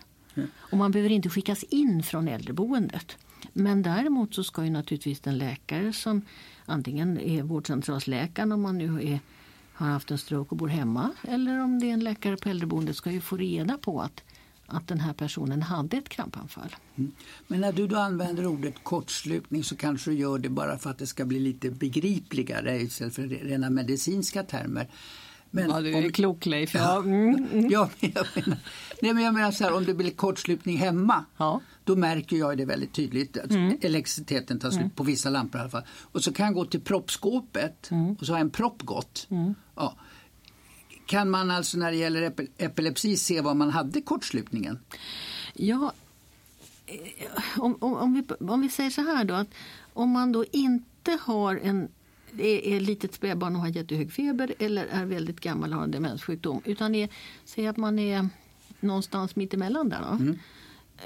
Och 0.56 0.78
man 0.78 0.92
behöver 0.92 1.10
inte 1.10 1.30
skickas 1.30 1.64
in 1.64 2.04
från 2.04 2.28
äldreboendet. 2.28 3.18
Men 3.54 3.82
däremot 3.82 4.36
så 4.36 4.44
ska 4.44 4.64
ju 4.64 4.70
naturligtvis 4.70 5.20
den 5.20 5.38
läkare 5.38 5.94
som 5.94 6.22
antingen 6.66 7.20
är 7.20 7.44
vårdcentralsläkaren 7.44 8.52
om 8.52 8.62
man 8.62 8.78
nu 8.78 9.04
är, 9.04 9.20
har 9.74 9.88
haft 9.88 10.12
en 10.12 10.18
stroke 10.18 10.50
och 10.52 10.58
bor 10.58 10.68
hemma 10.68 11.12
eller 11.28 11.60
om 11.60 11.80
det 11.80 11.90
är 11.90 11.94
en 11.94 12.04
läkare 12.04 12.38
på 12.38 12.50
äldreboendet 12.50 12.96
ska 12.96 13.12
ju 13.12 13.22
få 13.22 13.38
reda 13.38 13.78
på 13.78 14.02
att 14.02 14.24
att 14.66 14.88
den 14.88 15.00
här 15.00 15.14
personen 15.14 15.62
hade 15.62 15.98
ett 15.98 16.10
krampanfall. 16.10 16.76
Mm. 16.96 17.12
Men 17.48 17.62
när 17.62 17.74
du 17.74 17.88
då 17.88 17.98
använder 17.98 18.46
ordet 18.46 18.84
kortslutning 18.84 19.64
så 19.64 19.76
kanske 19.76 20.12
du 20.12 20.18
gör 20.18 20.38
det 20.38 20.50
bara 20.50 20.78
för 20.78 20.90
att 20.90 20.98
det 20.98 21.08
ska 21.08 21.26
bli 21.26 21.40
lite 21.40 21.72
begripligare 21.72 22.82
istället 22.82 23.16
för 23.16 23.22
rena 23.24 23.70
medicinska 23.70 24.44
termer. 24.44 24.88
Men 25.56 25.70
ja, 25.70 25.82
du 25.82 25.94
är 25.94 26.06
om, 26.06 26.12
klok 26.12 26.46
Leif. 26.46 26.74
Ja, 26.74 26.98
mm, 26.98 27.48
mm. 27.52 27.68
ja, 27.70 27.90
jag 28.00 28.28
menar, 28.36 28.58
nej, 29.02 29.14
men 29.14 29.24
jag 29.24 29.34
menar 29.34 29.52
så 29.52 29.64
här, 29.64 29.74
om 29.74 29.86
det 29.86 29.94
blir 29.94 30.12
kortslutning 30.12 30.78
hemma 30.78 31.26
ja. 31.38 31.62
då 31.84 31.96
märker 31.96 32.38
jag 32.38 32.58
det 32.58 32.66
väldigt 32.66 32.94
tydligt. 32.94 33.38
Att 33.38 33.52
mm. 33.52 33.78
Elektriciteten 33.82 34.60
tar 34.60 34.70
slut 34.70 34.82
mm. 34.82 34.90
på 34.90 35.04
vissa 35.04 35.30
lampor 35.30 35.60
i 35.60 35.62
alla 35.62 35.70
fall. 35.70 35.84
Och 36.02 36.24
så 36.24 36.34
kan 36.34 36.46
jag 36.46 36.56
gå 36.56 36.66
till 36.66 36.82
proppskåpet 36.82 37.92
mm. 37.92 38.16
och 38.20 38.26
så 38.26 38.34
har 38.34 38.40
en 38.40 38.50
propp 38.50 38.82
gått. 38.82 39.28
Mm. 39.30 39.56
Ja. 39.76 39.96
Kan 41.06 41.30
man 41.30 41.52
alltså 41.52 41.78
när 41.78 41.92
det 41.92 41.98
gäller 41.98 42.34
epilepsi 42.58 43.18
se 43.18 43.42
var 43.42 43.54
man 43.54 43.70
hade 43.70 44.02
kortslutningen? 44.02 44.80
Ja, 45.54 45.94
eh, 46.86 47.60
om, 47.60 47.78
om, 47.80 47.94
om, 47.94 48.14
vi, 48.14 48.46
om 48.46 48.62
vi 48.62 48.70
säger 48.70 48.90
så 48.90 49.02
här 49.02 49.24
då. 49.26 49.34
att 49.34 49.50
Om 49.94 50.10
man 50.10 50.32
då 50.32 50.46
inte 50.52 51.18
har 51.22 51.56
en 51.64 51.90
är, 52.38 52.80
litet 52.80 53.14
spädbarn 53.14 53.56
och 53.56 53.62
har 53.62 53.68
jättehög 53.68 54.12
feber 54.12 54.54
eller 54.60 54.86
är 54.86 55.06
väldigt 55.06 55.40
gammal 55.40 55.72
och 55.72 55.78
har 55.78 55.84
en 55.84 55.92
demenssjukdom. 55.92 56.62
Utan 56.66 56.96
är, 56.96 57.10
säg 57.46 57.68
att 57.68 57.78
man 57.78 58.00
är 58.00 58.30
någonstans 58.80 59.36
mittemellan 59.36 59.90
där. 59.90 60.02
Då. 60.02 60.24
Mm. 60.24 60.40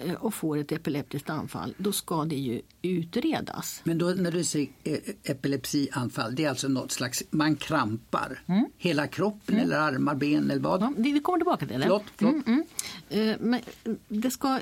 Eh, 0.06 0.14
och 0.14 0.34
får 0.34 0.58
ett 0.58 0.72
epileptiskt 0.72 1.30
anfall, 1.30 1.74
då 1.78 1.92
ska 1.92 2.26
det 2.26 2.36
ju 2.36 2.62
utredas. 2.82 3.82
Men 3.84 3.98
då 3.98 4.06
när 4.06 4.32
du 4.32 4.44
säger 4.44 4.70
eh, 4.84 4.98
epilepsianfall, 5.24 6.36
det 6.36 6.46
är 6.46 6.50
alltså 6.50 6.68
något 6.68 6.92
slags, 6.92 7.24
man 7.30 7.56
krampar 7.56 8.44
mm. 8.46 8.66
hela 8.78 9.08
kroppen 9.08 9.56
mm. 9.56 9.66
eller 9.66 9.80
armar, 9.80 10.16
ben 10.16 10.52
eller 10.52 10.62
vad? 10.62 10.82
Ja, 10.82 10.94
vi 10.98 11.20
kommer 11.20 11.38
tillbaka 11.38 11.66
till 11.66 11.80
det. 11.80 11.82
Förlåt, 11.82 12.04
förlåt. 12.16 12.48
Mm, 12.48 12.64
mm. 13.10 13.30
Eh, 13.30 13.38
men 13.40 13.62
det 14.08 14.32
ska, 14.32 14.60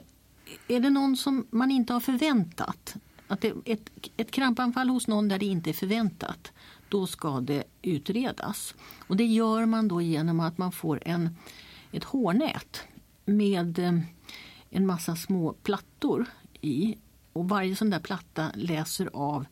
är 0.68 0.80
det 0.80 0.90
någon 0.90 1.18
som 1.18 1.48
man 1.50 1.72
inte 1.72 1.94
har 1.94 2.00
förväntat, 2.00 2.96
att 3.28 3.42
det, 3.42 3.54
ett, 3.66 3.90
ett 4.18 4.32
krampanfall 4.32 4.90
hos 4.90 5.08
någon 5.08 5.28
där 5.28 5.40
det 5.40 5.46
inte 5.46 5.70
är 5.70 5.74
förväntat, 5.74 6.52
då 6.90 7.08
ska 7.08 7.40
det 7.40 7.64
utredas. 7.82 8.76
Och 9.08 9.18
det 9.18 9.26
gör 9.26 9.66
man 9.66 9.88
då 9.88 10.02
genom 10.02 10.40
att 10.40 10.58
man 10.58 10.72
får 10.72 11.00
en, 11.06 11.38
ett 11.92 12.04
hårnät 12.04 12.84
med 13.26 13.80
eh, 13.80 14.00
en 14.70 14.86
massa 14.86 15.16
små 15.16 15.54
plattor 15.54 16.26
i. 16.62 16.96
Och 17.34 17.50
varje 17.50 17.76
sån 17.76 17.90
där 17.90 18.00
platta 18.00 18.52
läser 18.56 19.10
av 19.14 19.46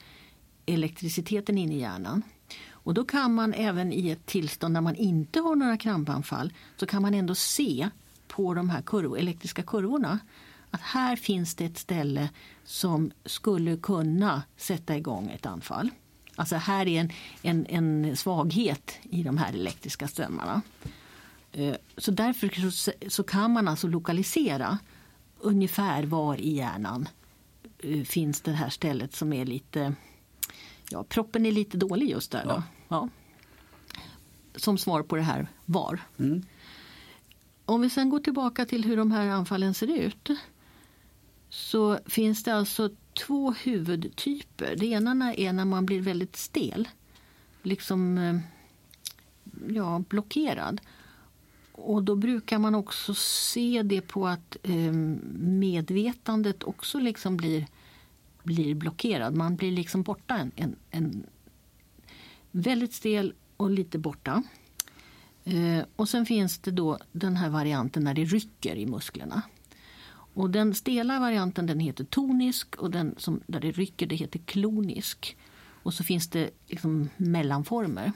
elektriciteten 0.66 1.58
in 1.58 1.72
i 1.72 1.80
hjärnan. 1.80 2.24
Och 2.70 2.94
då 2.94 3.06
kan 3.06 3.34
man 3.34 3.54
även 3.54 3.94
i 3.94 4.10
ett 4.10 4.26
tillstånd 4.26 4.74
där 4.74 4.82
man 4.82 4.96
inte 4.96 5.40
har 5.40 5.56
några 5.56 5.78
krampanfall 5.78 6.54
så 6.78 6.86
kan 6.86 7.02
man 7.02 7.14
ändå 7.14 7.36
se 7.36 7.90
på 8.28 8.54
de 8.54 8.70
här 8.70 8.82
kurv, 8.82 9.16
elektriska 9.16 9.64
kurvorna 9.64 10.20
att 10.74 10.82
här 10.82 11.16
finns 11.16 11.56
det 11.56 11.66
ett 11.66 11.78
ställe 11.78 12.30
som 12.64 13.12
skulle 13.26 13.78
kunna 13.78 14.44
sätta 14.58 14.98
igång 14.98 15.30
ett 15.30 15.46
anfall. 15.46 15.90
Alltså 16.36 16.56
här 16.56 16.88
är 16.88 17.00
en, 17.00 17.12
en, 17.42 17.66
en 17.66 18.18
svaghet 18.18 19.00
i 19.04 19.24
de 19.24 19.38
här 19.38 19.54
elektriska 19.54 20.08
strömmarna. 20.08 20.62
Eh, 21.52 21.76
så 21.98 22.12
därför 22.12 22.70
så 23.10 23.24
kan 23.24 23.52
man 23.52 23.68
alltså 23.68 23.88
lokalisera 23.88 24.78
ungefär 25.40 26.04
var 26.04 26.38
i 26.38 26.56
hjärnan 26.56 27.10
uh, 27.86 28.04
finns 28.04 28.42
det 28.42 28.52
här 28.52 28.70
stället 28.70 29.16
som 29.16 29.34
är 29.34 29.46
lite... 29.46 29.94
Ja, 30.90 31.04
proppen 31.04 31.46
är 31.46 31.52
lite 31.52 31.78
dålig 31.78 32.10
just 32.10 32.32
där. 32.32 32.44
Ja. 32.48 32.64
ja. 32.88 33.10
Som 34.56 34.78
svar 34.78 35.04
på 35.04 35.16
det 35.16 35.22
här 35.22 35.48
var. 35.66 36.00
Mm. 36.20 36.46
Om 37.66 37.82
vi 37.82 37.90
sen 37.90 38.10
går 38.10 38.20
tillbaka 38.20 38.66
till 38.66 38.86
hur 38.86 38.98
de 38.98 39.12
här 39.12 39.28
anfallen 39.28 39.74
ser 39.74 39.88
ut 39.88 40.30
så 41.74 42.00
finns 42.06 42.44
det 42.44 42.54
alltså 42.54 42.90
två 43.14 43.52
huvudtyper. 43.52 44.76
Det 44.76 44.86
ena 44.86 45.34
är 45.34 45.54
när 45.54 45.66
man 45.66 45.86
blir 45.86 46.02
väldigt 46.02 46.36
stel, 46.36 46.88
liksom 47.64 48.18
eh, 48.18 48.38
ja, 49.76 50.04
blockerad. 50.10 50.82
Och 51.72 52.04
då 52.04 52.16
brukar 52.16 52.60
man 52.60 52.76
också 52.76 53.14
se 53.14 53.82
det 53.84 54.02
på 54.02 54.28
att 54.28 54.58
eh, 54.64 54.92
medvetandet 55.40 56.64
också 56.64 57.00
liksom 57.00 57.38
blir, 57.38 57.68
blir 58.44 58.76
blockerad. 58.76 59.36
Man 59.36 59.56
blir 59.56 59.72
liksom 59.72 60.04
borta 60.04 60.38
en, 60.38 60.52
en, 60.56 60.76
en 60.92 61.24
väldigt 62.52 62.94
stel 62.94 63.34
och 63.58 63.70
lite 63.70 63.98
borta. 63.98 64.44
Eh, 65.44 65.86
och 65.96 66.10
sen 66.10 66.26
finns 66.26 66.60
det 66.60 66.72
då 66.72 66.98
den 67.12 67.36
här 67.36 67.50
varianten 67.50 68.04
när 68.04 68.14
det 68.14 68.26
rycker 68.26 68.76
i 68.76 68.86
musklerna. 68.86 69.42
Och 70.34 70.50
den 70.50 70.74
stela 70.74 71.20
varianten 71.20 71.66
den 71.66 71.80
heter 71.80 72.04
tonisk 72.04 72.76
och 72.76 72.92
den 72.92 73.16
som, 73.18 73.42
där 73.48 73.60
det 73.60 73.72
rycker 73.72 74.08
det 74.08 74.16
heter 74.16 74.40
klonisk. 74.40 75.38
Och 75.84 75.94
så 75.94 76.04
finns 76.04 76.30
det 76.30 76.50
liksom 76.68 77.10
mellanformer. 77.18 78.12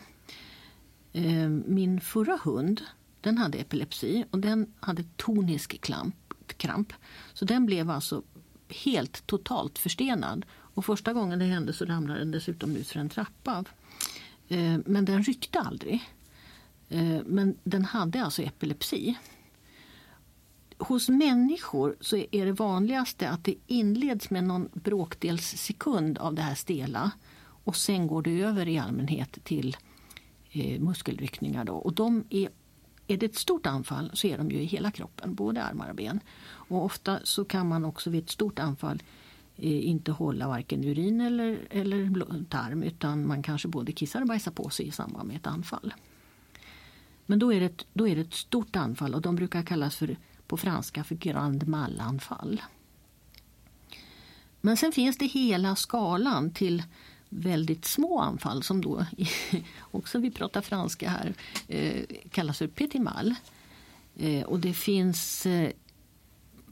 Eh, 1.13 1.49
min 1.49 2.01
förra 2.01 2.39
hund 2.43 2.81
den 3.21 3.37
hade 3.37 3.57
epilepsi 3.57 4.25
och 4.31 4.39
den 4.39 4.73
hade 4.79 5.03
tonisk 5.15 5.81
kramp, 5.81 6.15
kramp. 6.57 6.93
Så 7.33 7.45
den 7.45 7.65
blev 7.65 7.89
alltså 7.89 8.23
helt 8.69 9.27
totalt 9.27 9.79
förstenad. 9.79 10.45
Och 10.49 10.85
första 10.85 11.13
gången 11.13 11.39
det 11.39 11.45
hände 11.45 11.73
så 11.73 11.85
ramlade 11.85 12.19
den 12.19 12.31
dessutom 12.31 12.75
ut 12.75 12.87
för 12.87 12.99
en 12.99 13.09
trappa. 13.09 13.65
Eh, 14.47 14.77
men 14.85 15.05
den 15.05 15.23
ryckte 15.23 15.59
aldrig. 15.59 16.03
Eh, 16.89 17.19
men 17.25 17.57
den 17.63 17.85
hade 17.85 18.23
alltså 18.23 18.41
epilepsi. 18.41 19.17
Hos 20.77 21.09
människor 21.09 21.95
så 21.99 22.17
är 22.31 22.45
det 22.45 22.51
vanligaste 22.51 23.29
att 23.29 23.43
det 23.43 23.55
inleds 23.67 24.29
med 24.29 24.43
någon 24.43 24.69
bråkdels 24.73 25.57
sekund 25.57 26.17
av 26.17 26.33
det 26.33 26.41
här 26.41 26.55
stela 26.55 27.11
och 27.39 27.75
sen 27.75 28.07
går 28.07 28.21
det 28.21 28.41
över 28.41 28.67
i 28.67 28.77
allmänhet 28.77 29.43
till 29.43 29.77
eh, 30.51 30.81
muskelryckningar. 30.81 31.65
Då. 31.65 31.73
Och 31.73 31.93
de 31.93 32.23
är 32.29 32.49
är 33.07 33.17
det 33.17 33.25
ett 33.25 33.35
stort 33.35 33.65
anfall 33.65 34.11
så 34.13 34.27
är 34.27 34.37
de 34.37 34.51
ju 34.51 34.57
i 34.57 34.65
hela 34.65 34.91
kroppen, 34.91 35.35
både 35.35 35.63
armar 35.63 35.89
och 35.89 35.95
ben. 35.95 36.19
Och 36.43 36.85
ofta 36.85 37.19
så 37.23 37.45
kan 37.45 37.67
man 37.67 37.85
också 37.85 38.09
vid 38.09 38.23
ett 38.23 38.29
stort 38.29 38.59
anfall 38.59 39.03
eh, 39.55 39.87
inte 39.87 40.11
hålla 40.11 40.47
varken 40.47 40.83
urin 40.83 41.21
eller, 41.21 41.67
eller 41.69 42.43
tarm 42.49 42.83
utan 42.83 43.27
man 43.27 43.43
kanske 43.43 43.67
både 43.67 43.91
kissar 43.91 44.21
och 44.21 44.27
bajsar 44.27 44.51
på 44.51 44.69
sig 44.69 44.87
i 44.87 44.91
samband 44.91 45.27
med 45.27 45.37
ett 45.37 45.47
anfall. 45.47 45.93
Men 47.25 47.39
då 47.39 47.53
är 47.53 47.59
det 47.59 47.65
ett, 47.65 47.85
då 47.93 48.07
är 48.07 48.15
det 48.15 48.21
ett 48.21 48.33
stort 48.33 48.75
anfall 48.75 49.15
och 49.15 49.21
de 49.21 49.35
brukar 49.35 49.63
kallas 49.63 49.95
för, 49.95 50.17
på 50.47 50.57
franska 50.57 51.03
för 51.03 51.15
grand 51.15 51.67
mal-anfall. 51.67 52.61
Men 54.61 54.77
sen 54.77 54.91
finns 54.91 55.17
det 55.17 55.25
hela 55.25 55.75
skalan 55.75 56.53
till 56.53 56.83
väldigt 57.29 57.85
små 57.85 58.19
anfall 58.19 58.63
som 58.63 58.81
då, 58.81 59.05
också 59.79 60.19
vi 60.19 60.31
pratar 60.31 60.61
franska 60.61 61.09
här, 61.09 61.33
eh, 61.67 62.03
kallas 62.31 62.57
för 62.57 62.67
petit 62.67 63.01
mal. 63.01 63.35
Eh, 64.15 64.43
och 64.43 64.59
det 64.59 64.73
finns 64.73 65.45
eh, 65.45 65.71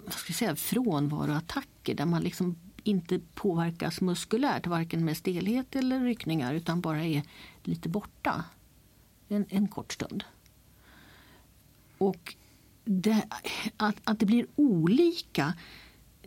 vad 0.06 0.14
ska 0.14 0.32
jag 0.32 0.38
säga, 0.38 0.56
frånvaroattacker 0.56 1.96
där 1.96 2.06
man 2.06 2.22
liksom 2.22 2.56
inte 2.84 3.20
påverkas 3.34 4.02
muskulärt, 4.02 4.68
varken 4.68 5.06
med 5.06 5.18
stelhet 5.18 5.76
eller 5.76 6.00
ryckningar 6.00 6.54
utan 6.54 6.82
bara 6.82 7.06
är 7.06 7.24
lite 7.64 7.90
borta 7.90 8.44
en, 9.28 9.46
en 9.50 9.68
kort 9.68 9.94
stund. 9.94 10.24
Och 11.98 12.36
det, 12.86 13.24
att, 13.78 13.96
att 14.04 14.20
det 14.20 14.26
blir 14.26 14.46
olika 14.56 15.54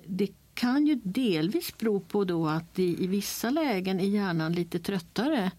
det 0.07 0.29
kan 0.55 0.87
ju 0.87 0.95
delvis 0.95 1.79
bero 1.79 2.01
på 2.01 2.25
då 2.25 2.47
att 2.47 2.79
i, 2.79 3.05
i 3.05 3.07
vissa 3.07 3.51
lägen 3.51 4.01
är 4.01 4.05
hjärnan 4.05 4.53
lite 4.53 4.79
tröttare 4.79 5.51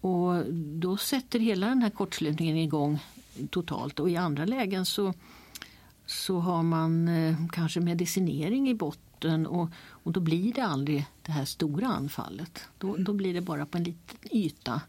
och 0.00 0.44
då 0.54 0.96
sätter 0.96 1.38
hela 1.38 1.66
den 1.66 1.82
här 1.82 1.90
kortslutningen 1.90 2.56
igång 2.56 2.98
totalt 3.50 4.00
och 4.00 4.10
i 4.10 4.16
andra 4.16 4.44
lägen 4.44 4.86
så, 4.86 5.14
så 6.06 6.38
har 6.38 6.62
man 6.62 7.08
eh, 7.08 7.36
kanske 7.52 7.80
medicinering 7.80 8.70
i 8.70 8.74
botten 8.74 9.46
och, 9.46 9.70
och 9.88 10.12
då 10.12 10.20
blir 10.20 10.52
det 10.52 10.60
aldrig 10.64 11.06
det 11.22 11.32
här 11.32 11.44
stora 11.44 11.86
anfallet. 11.86 12.60
Då, 12.78 12.96
då 12.96 13.12
blir 13.12 13.34
det 13.34 13.40
bara 13.40 13.66
på 13.66 13.78
en 13.78 13.84
liten 13.84 14.18
yta. 14.30 14.80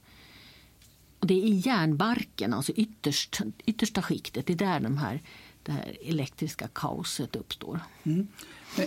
Och 1.20 1.28
det 1.28 1.34
är 1.34 1.48
i 1.48 1.56
hjärnbarken, 1.56 2.54
alltså 2.54 2.72
ytterst, 2.72 3.42
yttersta 3.66 4.02
skiktet, 4.02 4.46
det 4.46 4.54
är 4.54 4.58
där 4.58 4.80
de 4.80 4.98
här, 4.98 5.22
det 5.64 5.72
här 5.72 5.98
elektriska 6.02 6.68
kaoset 6.68 7.36
uppstår. 7.36 7.80
Mm. 8.04 8.28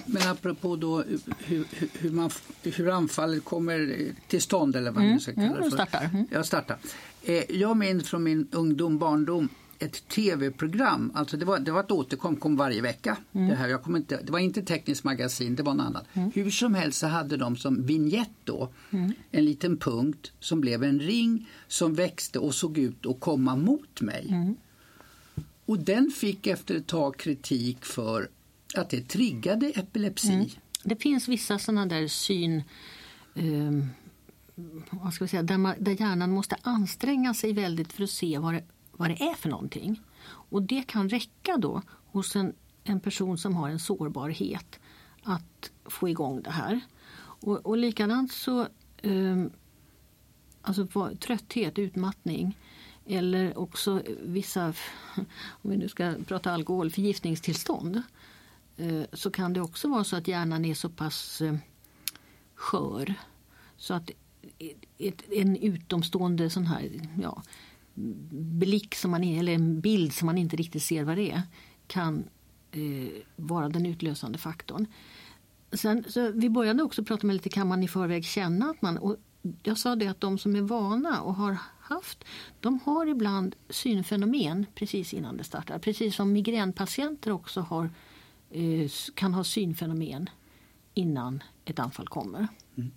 Men, 0.06 0.28
apropå 0.28 0.76
då 0.76 1.04
hur, 1.38 1.64
hur, 1.98 2.10
man, 2.10 2.30
hur 2.62 2.90
anfallet 2.90 3.44
kommer 3.44 4.08
till 4.28 4.42
stånd 4.42 4.76
eller 4.76 4.90
vad 4.90 5.02
mm. 5.02 5.10
man 5.10 5.20
ska 5.20 5.34
kalla 5.34 5.56
det 5.56 5.62
för. 5.62 5.70
Startar. 5.70 6.04
Mm. 6.04 6.26
Jag 6.30 6.46
startar. 6.46 6.78
Eh, 7.22 7.44
jag 7.48 7.76
minns 7.76 8.08
från 8.08 8.22
min 8.22 8.48
ungdom, 8.50 8.98
barndom 8.98 9.48
ett 9.84 10.08
tv-program. 10.08 11.12
Alltså 11.14 11.36
det 11.36 11.44
var, 11.44 11.58
det 11.58 11.72
var 11.72 11.80
ett 11.80 11.90
återkom 11.90 12.36
kom 12.36 12.56
varje 12.56 12.82
vecka. 12.82 13.16
Mm. 13.32 13.48
Det, 13.48 13.54
här, 13.54 13.68
jag 13.68 13.82
kom 13.82 13.96
inte, 13.96 14.22
det 14.22 14.32
var 14.32 14.38
inte 14.38 14.62
tekniskt 14.62 15.04
magasin, 15.04 15.56
det 15.56 15.62
var 15.62 15.74
något 15.74 15.86
annat. 15.86 16.06
Mm. 16.12 16.30
Hur 16.34 16.50
som 16.50 16.74
helst 16.74 16.98
så 16.98 17.06
hade 17.06 17.36
de 17.36 17.56
som 17.56 17.86
vignett 17.86 18.30
då 18.44 18.68
mm. 18.90 19.12
en 19.30 19.44
liten 19.44 19.76
punkt 19.76 20.32
som 20.40 20.60
blev 20.60 20.84
en 20.84 21.00
ring 21.00 21.48
som 21.68 21.94
växte 21.94 22.38
och 22.38 22.54
såg 22.54 22.78
ut 22.78 23.06
att 23.06 23.20
komma 23.20 23.56
mot 23.56 24.00
mig. 24.00 24.26
Mm. 24.28 24.56
Och 25.66 25.78
den 25.78 26.10
fick 26.10 26.46
efter 26.46 26.74
ett 26.74 26.86
tag 26.86 27.16
kritik 27.16 27.84
för 27.84 28.28
att 28.74 28.90
det 28.90 29.08
triggade 29.08 29.66
epilepsi. 29.66 30.32
Mm. 30.32 30.48
Det 30.84 31.02
finns 31.02 31.28
vissa 31.28 31.58
sådana 31.58 31.86
där 31.86 32.08
syn... 32.08 32.62
Um, 33.34 33.88
vad 34.90 35.14
ska 35.14 35.24
vi 35.24 35.28
säga, 35.28 35.42
där, 35.42 35.58
man, 35.58 35.74
där 35.78 36.00
hjärnan 36.00 36.30
måste 36.30 36.56
anstränga 36.62 37.34
sig 37.34 37.52
väldigt 37.52 37.92
för 37.92 38.04
att 38.04 38.10
se 38.10 38.38
vad 38.38 38.54
det, 38.54 38.62
vad 39.02 39.10
det 39.10 39.22
är 39.22 39.34
för 39.34 39.48
någonting. 39.48 40.00
Och 40.24 40.62
det 40.62 40.82
kan 40.82 41.08
räcka 41.08 41.56
då 41.56 41.82
hos 42.06 42.36
en, 42.36 42.54
en 42.84 43.00
person 43.00 43.38
som 43.38 43.56
har 43.56 43.68
en 43.68 43.78
sårbarhet 43.78 44.80
att 45.22 45.70
få 45.84 46.08
igång 46.08 46.42
det 46.42 46.50
här. 46.50 46.80
Och, 47.18 47.66
och 47.66 47.76
likadant 47.76 48.32
så... 48.32 48.66
Um, 49.02 49.50
alltså 50.62 51.14
trötthet, 51.20 51.78
utmattning 51.78 52.58
eller 53.06 53.58
också 53.58 54.02
vissa, 54.22 54.66
om 55.62 55.70
vi 55.70 55.76
nu 55.76 55.88
ska 55.88 56.14
prata 56.26 56.52
alkohol, 56.52 56.90
förgiftningstillstånd 56.90 58.02
eh, 58.76 59.02
så 59.12 59.30
kan 59.30 59.52
det 59.52 59.60
också 59.60 59.88
vara 59.88 60.04
så 60.04 60.16
att 60.16 60.28
hjärnan 60.28 60.64
är 60.64 60.74
så 60.74 60.88
pass 60.88 61.40
eh, 61.40 61.54
skör 62.54 63.14
så 63.76 63.94
att 63.94 64.10
en 65.30 65.56
utomstående 65.56 66.50
sån 66.50 66.66
här 66.66 66.90
ja, 67.22 67.42
blick 67.94 68.94
som 68.94 69.10
man 69.10 69.24
eller 69.24 69.52
en 69.52 69.80
bild 69.80 70.12
som 70.12 70.26
man 70.26 70.38
inte 70.38 70.56
riktigt 70.56 70.82
ser 70.82 71.04
vad 71.04 71.16
det 71.16 71.30
är 71.30 71.42
kan 71.86 72.24
eh, 72.70 73.12
vara 73.36 73.68
den 73.68 73.86
utlösande 73.86 74.38
faktorn. 74.38 74.86
Sen, 75.72 76.04
så 76.08 76.30
vi 76.30 76.50
började 76.50 76.82
också 76.82 77.04
prata 77.04 77.26
med 77.26 77.34
lite, 77.34 77.48
kan 77.48 77.68
man 77.68 77.82
i 77.82 77.88
förväg 77.88 78.24
känna 78.24 78.70
att 78.70 78.82
man... 78.82 78.98
Och 78.98 79.16
jag 79.62 79.78
sa 79.78 79.96
det 79.96 80.06
att 80.06 80.20
de 80.20 80.38
som 80.38 80.56
är 80.56 80.60
vana 80.60 81.20
och 81.20 81.34
har 81.34 81.56
haft, 81.80 82.24
de 82.60 82.80
har 82.84 83.06
ibland 83.06 83.54
synfenomen 83.70 84.66
precis 84.74 85.14
innan 85.14 85.36
det 85.36 85.44
startar. 85.44 85.78
Precis 85.78 86.14
som 86.14 86.32
migränpatienter 86.32 87.30
också 87.30 87.60
har 87.60 87.90
Eh, 88.52 88.90
kan 89.14 89.34
ha 89.34 89.44
synfenomen 89.44 90.30
innan 90.94 91.42
ett 91.64 91.78
anfall 91.78 92.08
kommer. 92.08 92.48
Mm. 92.76 92.90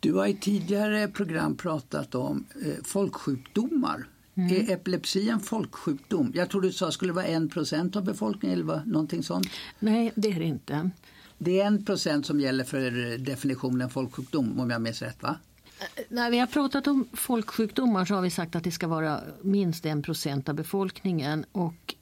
Du 0.00 0.12
har 0.12 0.26
i 0.26 0.34
tidigare 0.34 1.08
program 1.08 1.56
pratat 1.56 2.14
om 2.14 2.44
eh, 2.64 2.84
folksjukdomar. 2.84 4.08
Mm. 4.36 4.56
Är 4.56 4.72
epilepsi 4.72 5.28
en 5.28 5.40
folksjukdom? 5.40 6.32
Jag 6.34 6.50
tror 6.50 6.60
du 6.60 6.72
sa 6.72 6.90
skulle 6.90 7.12
vara 7.12 7.26
en 7.26 7.48
procent 7.48 7.96
av 7.96 8.04
befolkningen 8.04 8.58
eller 8.58 8.82
någonting 8.86 9.22
sånt? 9.22 9.46
Nej, 9.78 10.12
det 10.14 10.28
är 10.28 10.38
det 10.38 10.44
inte. 10.44 10.90
Det 11.38 11.60
är 11.60 11.66
en 11.66 11.84
procent 11.84 12.26
som 12.26 12.40
gäller 12.40 12.64
för 12.64 13.18
definitionen 13.18 13.90
folksjukdom 13.90 14.60
om 14.60 14.70
jag 14.70 14.82
minns 14.82 15.02
rätt 15.02 15.22
va? 15.22 15.38
Eh, 15.78 16.04
när 16.08 16.30
vi 16.30 16.38
har 16.38 16.46
pratat 16.46 16.86
om 16.86 17.08
folksjukdomar 17.12 18.04
så 18.04 18.14
har 18.14 18.22
vi 18.22 18.30
sagt 18.30 18.56
att 18.56 18.64
det 18.64 18.70
ska 18.70 18.88
vara 18.88 19.20
minst 19.42 19.86
en 19.86 20.02
procent 20.02 20.48
av 20.48 20.54
befolkningen 20.54 21.44
och 21.52 21.94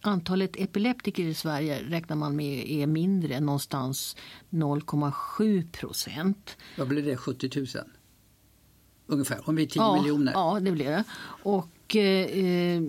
antalet 0.00 0.56
epileptiker 0.56 1.22
i 1.22 1.34
Sverige 1.34 1.82
räknar 1.88 2.16
man 2.16 2.36
med 2.36 2.70
är 2.70 2.86
mindre, 2.86 3.40
någonstans 3.40 4.16
0,7 4.50 5.70
procent. 5.70 6.56
Vad 6.78 6.88
blir 6.88 7.02
det, 7.02 7.16
70 7.16 7.50
000? 7.58 7.66
Ungefär, 9.12 9.48
om 9.48 9.56
vi 9.56 9.62
är 9.62 9.66
10 9.66 9.82
ja, 9.82 9.96
miljoner? 9.96 10.32
Ja, 10.32 10.58
det 10.60 10.72
blir 10.72 10.84
det. 10.84 11.04
Och 11.42 11.96
eh, 11.96 12.82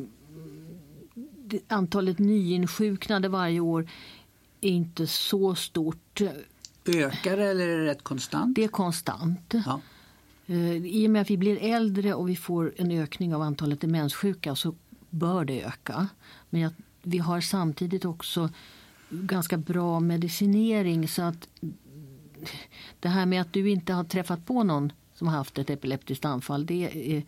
antalet 1.68 2.20
nyinsjuknade 2.20 3.30
varje 3.30 3.60
år 3.60 3.90
är 4.62 4.70
inte 4.70 5.08
så 5.08 5.56
stort. 5.56 6.22
Ökar 6.86 7.38
det 7.38 7.44
eller 7.44 7.68
är 7.68 7.78
det 7.78 7.86
rätt 7.86 8.04
konstant? 8.04 8.56
Det 8.56 8.64
är 8.64 8.68
konstant. 8.68 9.54
Ja. 9.66 9.82
Eh, 10.46 10.86
I 10.86 11.08
och 11.08 11.12
med 11.12 11.22
att 11.22 11.30
vi 11.30 11.38
blir 11.38 11.58
äldre 11.62 12.14
och 12.14 12.30
vi 12.30 12.36
får 12.36 12.74
en 12.78 12.92
ökning 12.92 13.36
av 13.36 13.42
antalet 13.42 13.82
demenssjuka 13.82 14.56
så 14.56 14.76
bör 15.10 15.46
det 15.46 15.62
öka. 15.62 16.08
Men 16.50 16.62
jag, 16.62 16.72
vi 17.02 17.18
har 17.18 17.42
samtidigt 17.42 18.06
också 18.06 18.50
ganska 19.10 19.58
bra 19.58 20.00
medicinering 20.00 21.08
så 21.08 21.22
att 21.22 21.48
det 23.00 23.10
här 23.10 23.26
med 23.26 23.42
att 23.42 23.54
du 23.54 23.70
inte 23.70 23.94
har 23.94 24.04
träffat 24.04 24.46
på 24.46 24.64
någon 24.64 24.92
som 25.24 25.28
har 25.28 25.38
haft 25.38 25.58
ett 25.58 25.70
epileptiskt 25.70 26.26
anfall 26.26 26.66
det 26.66 27.16
är, 27.18 27.24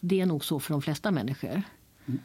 det 0.00 0.20
är 0.20 0.26
nog 0.26 0.44
så 0.44 0.60
för 0.60 0.74
de 0.74 0.82
flesta 0.82 1.10
människor. 1.10 1.62
Mm. 2.06 2.20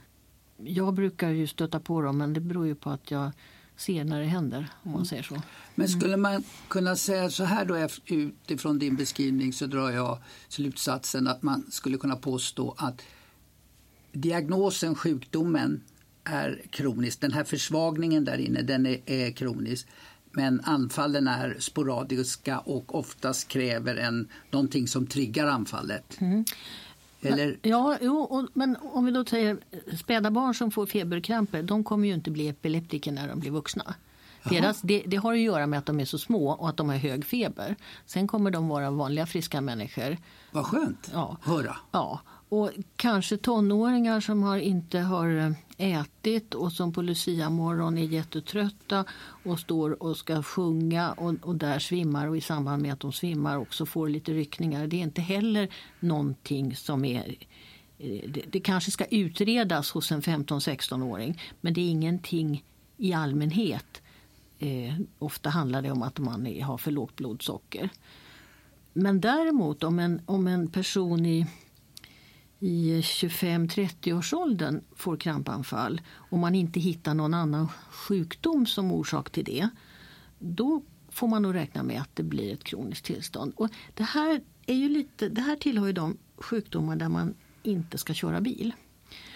Jag 0.57 0.93
brukar 0.93 1.29
ju 1.29 1.47
stöta 1.47 1.79
på 1.79 2.01
dem 2.01 2.17
men 2.17 2.33
det 2.33 2.39
beror 2.39 2.67
ju 2.67 2.75
på 2.75 2.89
att 2.89 3.11
jag 3.11 3.31
ser 3.77 4.03
när 4.03 4.19
det 4.19 4.25
händer. 4.25 4.67
om 4.83 4.91
man 4.91 4.95
mm. 4.95 5.05
säger 5.05 5.23
så. 5.23 5.41
Men 5.75 5.85
mm. 5.87 5.99
skulle 5.99 6.17
man 6.17 6.43
kunna 6.67 6.95
säga 6.95 7.29
så 7.29 7.43
här 7.43 7.65
då 7.65 7.87
utifrån 8.05 8.79
din 8.79 8.95
beskrivning 8.95 9.53
så 9.53 9.65
drar 9.65 9.91
jag 9.91 10.17
slutsatsen 10.49 11.27
att 11.27 11.41
man 11.41 11.71
skulle 11.71 11.97
kunna 11.97 12.15
påstå 12.15 12.75
att 12.77 13.01
diagnosen, 14.11 14.95
sjukdomen, 14.95 15.83
är 16.23 16.61
kronisk. 16.69 17.21
Den 17.21 17.33
här 17.33 17.43
försvagningen 17.43 18.25
där 18.25 18.37
inne 18.37 18.61
den 18.61 18.85
är, 18.85 18.99
är 19.05 19.31
kronisk. 19.31 19.87
Men 20.31 20.61
anfallen 20.63 21.27
är 21.27 21.55
sporadiska 21.59 22.59
och 22.59 22.95
oftast 22.95 23.47
kräver 23.47 23.95
en, 23.95 24.27
någonting 24.51 24.87
som 24.87 25.07
triggar 25.07 25.47
anfallet. 25.47 26.21
Mm. 26.21 26.45
Eller? 27.21 27.59
Ja, 27.61 27.97
jo, 28.01 28.19
och, 28.19 28.47
men 28.53 28.77
om 28.81 29.05
vi 29.05 29.11
då 29.11 29.25
säger 29.25 29.57
späda 29.97 30.31
barn 30.31 30.55
som 30.55 30.71
får 30.71 30.85
feberkramper, 30.85 31.63
de 31.63 31.83
kommer 31.83 32.07
ju 32.07 32.13
inte 32.13 32.31
bli 32.31 32.47
epileptiker 32.47 33.11
när 33.11 33.27
de 33.27 33.39
blir 33.39 33.51
vuxna. 33.51 33.95
Deras, 34.43 34.81
det, 34.81 35.03
det, 35.07 35.17
har 35.17 35.33
att 35.33 35.39
göra 35.39 35.67
med 35.67 35.79
att 35.79 35.85
de 35.85 35.99
är 35.99 36.05
så 36.05 36.17
små 36.17 36.51
och 36.51 36.69
att 36.69 36.77
de 36.77 36.89
har 36.89 36.95
hög 36.95 37.25
feber. 37.25 37.75
Sen 38.05 38.27
kommer 38.27 38.51
de 38.51 38.67
vara 38.67 38.91
vanliga 38.91 39.25
friska 39.25 39.61
människor. 39.61 40.17
Vad 40.51 40.65
skönt 40.65 41.09
ja. 41.13 41.37
höra. 41.41 41.75
Ja. 41.91 42.21
Och 42.49 42.71
kanske 42.95 43.37
tonåringar 43.37 44.19
som 44.19 44.43
har, 44.43 44.57
inte 44.57 44.99
har 44.99 45.55
eh, 45.77 46.01
ätit 46.01 46.53
och 46.53 46.71
som 46.71 46.93
på 46.93 47.01
Lucia-morgon 47.01 47.97
är 47.97 48.03
jättetrötta 48.03 49.05
och 49.43 49.59
står 49.59 50.03
och 50.03 50.17
ska 50.17 50.43
sjunga 50.43 51.11
och, 51.11 51.35
och, 51.41 51.55
där 51.55 51.79
svimmar 51.79 52.27
och 52.27 52.37
i 52.37 52.41
samband 52.41 52.81
med 52.81 52.93
att 52.93 52.99
de 52.99 53.11
svimmar 53.11 53.57
också 53.57 53.85
får 53.85 54.09
lite 54.09 54.33
ryckningar. 54.33 54.87
Det 54.87 54.95
är 54.95 55.03
inte 55.03 55.21
heller 55.21 55.69
någonting 55.99 56.75
som 56.75 57.05
är 57.05 57.35
eh, 57.99 58.29
det, 58.29 58.41
det 58.51 58.59
kanske 58.59 58.91
ska 58.91 59.05
utredas 59.05 59.91
hos 59.91 60.11
en 60.11 60.21
15-16-åring 60.21 61.41
men 61.61 61.73
det 61.73 61.81
är 61.81 61.89
ingenting 61.89 62.63
i 62.97 63.13
allmänhet 63.13 64.01
Eh, 64.59 64.93
ofta 65.19 65.49
handlar 65.49 65.81
det 65.81 65.91
om 65.91 66.01
att 66.01 66.19
man 66.19 66.47
är, 66.47 66.63
har 66.63 66.77
för 66.77 66.91
lågt 66.91 67.15
blodsocker. 67.15 67.89
Men 68.93 69.21
däremot 69.21 69.83
om 69.83 69.99
en, 69.99 70.21
om 70.25 70.47
en 70.47 70.67
person 70.67 71.25
i, 71.25 71.45
i 72.59 73.01
25-30-årsåldern 73.01 74.81
får 74.95 75.17
krampanfall 75.17 76.01
och 76.09 76.37
man 76.39 76.55
inte 76.55 76.79
hittar 76.79 77.13
någon 77.13 77.33
annan 77.33 77.67
sjukdom 77.89 78.65
som 78.65 78.91
orsak 78.91 79.29
till 79.29 79.43
det, 79.43 79.69
då 80.39 80.81
får 81.09 81.27
man 81.27 81.41
nog 81.41 81.55
räkna 81.55 81.83
med 81.83 82.01
att 82.01 82.15
det 82.15 82.23
blir 82.23 82.53
ett 82.53 82.63
kroniskt 82.63 83.05
tillstånd. 83.05 83.53
Och 83.55 83.69
det, 83.93 84.03
här 84.03 84.41
är 84.65 84.75
ju 84.75 84.89
lite, 84.89 85.29
det 85.29 85.41
här 85.41 85.55
tillhör 85.55 85.87
ju 85.87 85.93
de 85.93 86.17
sjukdomar 86.37 86.95
där 86.95 87.09
man 87.09 87.33
inte 87.63 87.97
ska 87.97 88.13
köra 88.13 88.41
bil. 88.41 88.73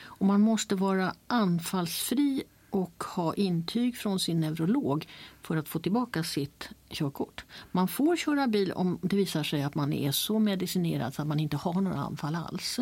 Och 0.02 0.26
man 0.26 0.42
måste 0.42 0.76
vara 0.76 1.14
anfallsfri 1.28 2.44
och 2.70 3.04
ha 3.04 3.34
intyg 3.34 3.98
från 3.98 4.20
sin 4.20 4.40
neurolog 4.40 5.08
för 5.42 5.58
att 5.58 5.70
få 5.70 5.80
tillbaka 5.80 6.24
sitt 6.24 6.70
körkort. 6.90 7.46
Man 7.72 7.88
får 7.88 8.16
köra 8.16 8.48
bil 8.48 8.72
om 8.72 9.00
det 9.02 9.16
visar 9.16 9.44
sig 9.44 9.64
att 9.64 9.76
man 9.76 9.94
är 9.94 10.12
så 10.12 10.40
medicinerad 10.40 11.14
så 11.14 11.22
att 11.22 11.28
man 11.28 11.40
inte 11.40 11.58
har 11.58 11.82
några 11.82 11.98
anfall 12.00 12.36
alls. 12.36 12.80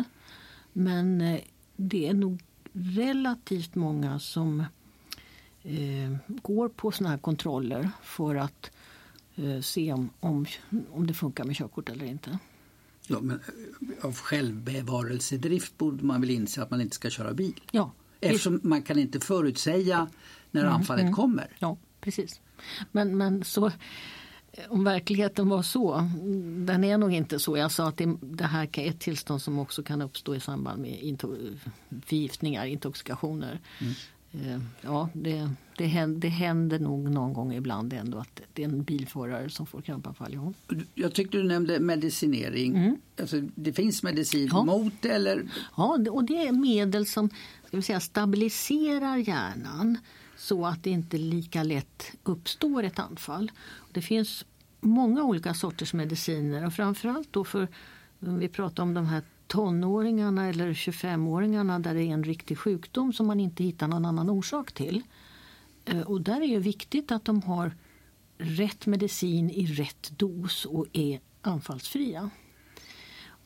Men 0.72 1.20
eh, 1.20 1.40
det 1.76 2.08
är 2.08 2.14
nog 2.14 2.42
relativt 2.72 3.74
många 3.74 4.18
som 4.18 4.60
eh, 5.62 6.16
går 6.26 6.68
på 6.68 6.92
såna 6.92 7.10
här 7.10 7.18
kontroller 7.18 7.90
för 8.02 8.34
att 8.34 8.70
eh, 9.34 9.60
se 9.60 9.92
om, 9.92 10.10
om, 10.20 10.46
om 10.90 11.06
det 11.06 11.14
funkar 11.14 11.44
med 11.44 11.56
körkort 11.56 11.88
eller 11.88 12.04
inte. 12.04 12.38
Ja, 13.06 13.20
men 13.20 13.40
eh, 13.40 14.04
av 14.04 14.14
självbevarelsedrift 14.14 15.78
borde 15.78 16.04
man 16.04 16.20
väl 16.20 16.30
inse 16.30 16.62
att 16.62 16.70
man 16.70 16.80
inte 16.80 16.96
ska 16.96 17.10
köra 17.10 17.34
bil? 17.34 17.60
Ja. 17.70 17.92
Eftersom 18.20 18.60
man 18.62 18.82
kan 18.82 18.98
inte 18.98 19.20
förutsäga 19.20 20.08
när 20.50 20.62
mm, 20.62 20.74
anfallet 20.74 21.02
mm. 21.02 21.14
kommer. 21.14 21.56
Ja, 21.58 21.76
precis. 22.00 22.40
Men, 22.92 23.16
men 23.16 23.44
så, 23.44 23.72
om 24.68 24.84
verkligheten 24.84 25.48
var 25.48 25.62
så, 25.62 26.08
den 26.66 26.84
är 26.84 26.98
nog 26.98 27.12
inte 27.12 27.38
så. 27.38 27.56
Jag 27.56 27.72
sa 27.72 27.88
att 27.88 28.00
det, 28.20 28.44
här 28.44 28.68
är 28.72 28.88
ett 28.90 29.00
tillstånd 29.00 29.42
som 29.42 29.58
också 29.58 29.82
kan 29.82 30.02
uppstå 30.02 30.34
i 30.34 30.40
samband 30.40 30.82
med 30.82 31.02
into, 31.02 31.36
förgiftningar, 32.06 32.66
intoxikationer. 32.66 33.60
Mm. 33.80 33.94
Eh, 34.32 34.60
ja, 34.80 35.08
det, 35.12 35.50
det, 35.76 35.86
händer, 35.86 36.20
det 36.20 36.28
händer 36.28 36.78
nog 36.78 37.10
någon 37.10 37.32
gång 37.32 37.54
ibland 37.54 37.92
ändå 37.92 38.18
att 38.18 38.40
det 38.52 38.62
är 38.62 38.68
en 38.68 38.82
bilförare 38.82 39.50
som 39.50 39.66
får 39.66 39.80
krampanfall. 39.80 40.34
Ja. 40.34 40.76
Jag 40.94 41.14
tyckte 41.14 41.36
du 41.36 41.44
nämnde 41.44 41.80
medicinering. 41.80 42.76
Mm. 42.76 42.96
Alltså, 43.20 43.40
det 43.54 43.72
finns 43.72 44.02
medicin 44.02 44.48
ja. 44.52 44.64
mot? 44.64 45.04
Eller? 45.04 45.42
Ja, 45.76 45.98
och 46.10 46.24
det 46.24 46.46
är 46.46 46.52
medel 46.52 47.06
som 47.06 47.28
ska 47.66 47.76
vi 47.76 47.82
säga, 47.82 48.00
stabiliserar 48.00 49.16
hjärnan 49.16 49.98
så 50.42 50.66
att 50.66 50.82
det 50.82 50.90
inte 50.90 51.18
lika 51.18 51.62
lätt 51.62 52.12
uppstår 52.22 52.82
ett 52.82 52.98
anfall. 52.98 53.50
Det 53.92 54.02
finns 54.02 54.44
många 54.80 55.22
olika 55.22 55.54
sorters 55.54 55.92
mediciner 55.92 56.66
och 56.66 56.72
framförallt 56.72 57.32
då 57.32 57.44
för 57.44 57.68
vi 58.18 58.48
pratar 58.48 58.82
om 58.82 58.94
de 58.94 59.06
här 59.06 59.22
tonåringarna 59.46 60.48
eller 60.48 60.72
25-åringarna 60.72 61.78
där 61.78 61.94
det 61.94 62.02
är 62.02 62.12
en 62.12 62.24
riktig 62.24 62.58
sjukdom 62.58 63.12
som 63.12 63.26
man 63.26 63.40
inte 63.40 63.64
hittar 63.64 63.88
någon 63.88 64.04
annan 64.04 64.30
orsak 64.30 64.72
till. 64.72 65.02
Eh, 65.84 66.00
och 66.00 66.20
där 66.20 66.40
är 66.40 66.54
det 66.54 66.58
viktigt 66.58 67.12
att 67.12 67.24
de 67.24 67.42
har 67.42 67.74
rätt 68.38 68.86
medicin 68.86 69.50
i 69.50 69.66
rätt 69.66 70.12
dos 70.18 70.64
och 70.64 70.86
är 70.92 71.20
anfallsfria. 71.42 72.30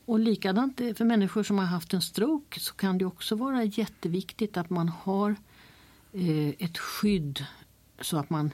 Och 0.05 0.19
likadant 0.19 0.77
för 0.77 1.05
människor 1.05 1.43
som 1.43 1.57
har 1.57 1.65
haft 1.65 1.93
en 1.93 2.01
stroke 2.01 2.59
så 2.59 2.73
kan 2.73 2.97
det 2.97 3.05
också 3.05 3.35
vara 3.35 3.63
jätteviktigt 3.63 4.57
att 4.57 4.69
man 4.69 4.89
har 4.89 5.35
Eh, 6.13 6.49
ett 6.49 6.77
skydd 6.77 7.45
så 8.01 8.17
att 8.17 8.29
man 8.29 8.53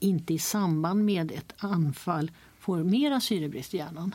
inte 0.00 0.34
i 0.34 0.38
samband 0.38 1.04
med 1.04 1.32
ett 1.32 1.54
anfall 1.56 2.30
får 2.58 2.84
mera 2.84 3.20
syrebrist 3.20 3.74
i 3.74 3.76
hjärnan. 3.76 4.14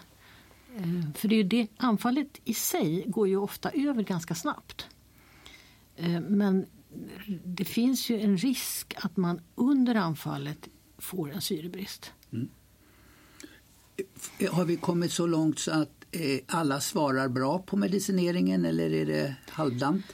Eh, 0.77 1.13
för 1.15 1.27
det 1.27 1.35
är 1.35 1.43
det, 1.43 1.67
anfallet 1.77 2.39
i 2.43 2.53
sig 2.53 3.03
går 3.07 3.27
ju 3.27 3.37
ofta 3.37 3.69
över 3.69 4.03
ganska 4.03 4.35
snabbt. 4.35 4.87
Eh, 5.95 6.21
men 6.21 6.65
det 7.45 7.65
finns 7.65 8.09
ju 8.09 8.21
en 8.21 8.37
risk 8.37 8.93
att 8.97 9.17
man 9.17 9.41
under 9.55 9.95
anfallet 9.95 10.67
får 10.97 11.31
en 11.31 11.41
syrebrist. 11.41 12.11
Mm. 12.31 12.49
Har 14.51 14.65
vi 14.65 14.75
kommit 14.75 15.11
så 15.11 15.27
långt 15.27 15.59
så 15.59 15.71
att 15.71 16.05
eh, 16.11 16.39
alla 16.47 16.81
svarar 16.81 17.27
bra 17.27 17.59
på 17.59 17.77
medicineringen 17.77 18.65
eller 18.65 18.93
är 18.93 19.05
det 19.05 19.35
halvdant? 19.49 20.05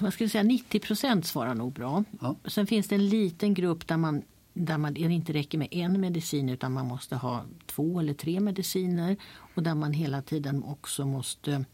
Man 0.00 0.12
skulle 0.12 0.30
säga 0.30 0.44
90 0.44 0.80
procent 0.80 1.26
svarar 1.26 1.54
nog 1.54 1.72
bra. 1.72 2.04
Ja. 2.20 2.36
Sen 2.44 2.66
finns 2.66 2.88
det 2.88 2.94
en 2.94 3.08
liten 3.08 3.54
grupp 3.54 3.86
där 3.86 3.96
man 3.96 4.22
där 4.58 4.78
man, 4.78 4.94
det 4.94 5.00
inte 5.00 5.32
räcker 5.32 5.58
med 5.58 5.68
en 5.70 6.00
medicin 6.00 6.48
utan 6.48 6.72
man 6.72 6.86
måste 6.86 7.16
ha 7.16 7.44
två 7.66 8.00
eller 8.00 8.14
tre 8.14 8.40
mediciner 8.40 9.16
och 9.54 9.62
där 9.62 9.74
man 9.74 9.92
hela 9.92 10.22
tiden 10.22 10.62
också 10.64 11.06
måste 11.06 11.64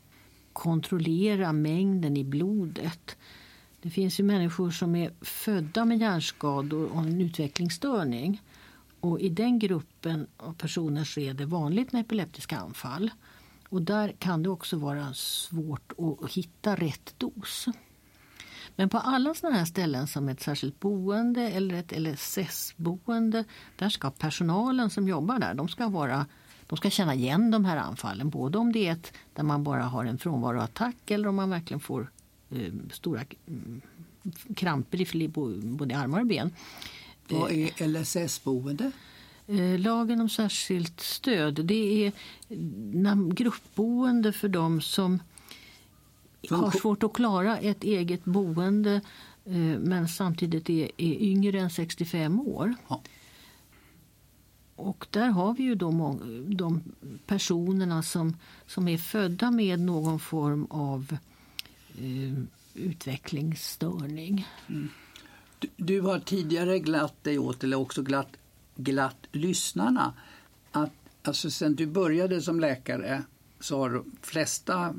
kontrollera 0.52 1.52
mängden 1.52 2.16
i 2.16 2.24
blodet. 2.24 3.16
Det 3.82 3.90
finns 3.90 4.20
ju 4.20 4.24
människor 4.24 4.70
som 4.70 4.96
är 4.96 5.12
födda 5.20 5.84
med 5.84 5.98
hjärnskador 5.98 6.92
och 6.92 7.02
en 7.02 7.20
utvecklingsstörning. 7.20 8.42
Och 9.00 9.20
I 9.20 9.28
den 9.28 9.58
gruppen 9.58 10.26
av 10.36 10.54
personer 10.54 11.04
så 11.04 11.20
är 11.20 11.34
det 11.34 11.46
vanligt 11.46 11.92
med 11.92 12.00
epileptiska 12.00 12.58
anfall. 12.58 13.10
Och 13.68 13.82
där 13.82 14.14
kan 14.18 14.42
det 14.42 14.48
också 14.48 14.76
vara 14.76 15.14
svårt 15.14 15.92
att 16.22 16.32
hitta 16.32 16.76
rätt 16.76 17.14
dos. 17.18 17.66
Men 18.76 18.88
på 18.88 18.98
alla 18.98 19.34
sådana 19.34 19.58
här 19.58 19.64
ställen 19.64 20.06
som 20.06 20.28
ett 20.28 20.40
särskilt 20.40 20.80
boende 20.80 21.42
eller 21.42 21.74
ett 21.74 21.92
LSS-boende 21.98 23.44
där 23.76 23.88
ska 23.88 24.10
personalen 24.10 24.90
som 24.90 25.08
jobbar 25.08 25.38
där 25.38 25.54
de 25.54 25.68
ska, 25.68 25.88
vara, 25.88 26.26
de 26.66 26.76
ska 26.76 26.90
känna 26.90 27.14
igen 27.14 27.50
de 27.50 27.64
här 27.64 27.76
anfallen. 27.76 28.30
Både 28.30 28.58
om 28.58 28.72
det 28.72 28.88
är 28.88 28.92
ett 28.92 29.12
där 29.34 29.42
man 29.42 29.64
bara 29.64 29.82
har 29.82 30.04
en 30.04 30.18
frånvaroattack 30.18 31.10
eller 31.10 31.28
om 31.28 31.36
man 31.36 31.50
verkligen 31.50 31.80
får 31.80 32.10
eh, 32.50 32.72
stora 32.92 33.24
mm, 33.46 33.80
kramper 34.56 35.16
i 35.16 35.28
både 35.28 35.98
armar 35.98 36.20
och 36.20 36.26
ben. 36.26 36.50
Vad 37.28 37.50
är 37.50 37.88
LSS-boende? 37.88 38.92
Eh, 39.46 39.78
lagen 39.78 40.20
om 40.20 40.28
särskilt 40.28 41.00
stöd 41.00 41.66
det 41.66 42.06
är 42.06 42.12
gruppboende 43.34 44.32
för 44.32 44.48
dem 44.48 44.80
som 44.80 45.18
har 46.50 46.70
svårt 46.70 47.02
att 47.02 47.12
klara 47.12 47.58
ett 47.58 47.84
eget 47.84 48.24
boende 48.24 49.00
eh, 49.44 49.78
men 49.78 50.08
samtidigt 50.08 50.70
är, 50.70 50.90
är 50.96 51.14
yngre 51.22 51.60
än 51.60 51.70
65 51.70 52.40
år. 52.40 52.74
Ja. 52.88 53.02
Och 54.76 55.06
där 55.10 55.28
har 55.28 55.54
vi 55.54 55.62
ju 55.62 55.74
då 55.74 56.18
de 56.46 56.82
personerna 57.26 58.02
som, 58.02 58.36
som 58.66 58.88
är 58.88 58.98
födda 58.98 59.50
med 59.50 59.80
någon 59.80 60.18
form 60.18 60.66
av 60.70 61.16
eh, 61.98 62.44
utvecklingsstörning. 62.74 64.48
Mm. 64.68 64.88
Du, 65.58 65.68
du, 65.76 66.00
har 66.00 66.18
tidigare 66.18 66.78
glatt 66.78 67.24
dig 67.24 67.38
åt, 67.38 67.64
eller 67.64 67.76
också 67.76 68.02
glatt, 68.02 68.36
glatt 68.76 69.26
lyssnarna, 69.32 70.12
att 70.70 70.92
alltså 71.22 71.50
sen 71.50 71.74
du 71.74 71.86
började 71.86 72.42
som 72.42 72.60
läkare 72.60 73.22
så 73.62 73.78
har 73.78 73.90
de 73.90 74.04
flesta 74.22 74.94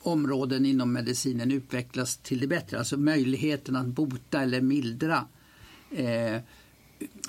områden 0.00 0.66
inom 0.66 0.92
medicinen 0.92 1.52
utvecklats 1.52 2.16
till 2.16 2.40
det 2.40 2.46
bättre. 2.46 2.78
Alltså 2.78 2.96
möjligheten 2.96 3.76
att 3.76 3.86
bota 3.86 4.42
eller 4.42 4.60
mildra. 4.60 5.24
Eh, 5.90 6.40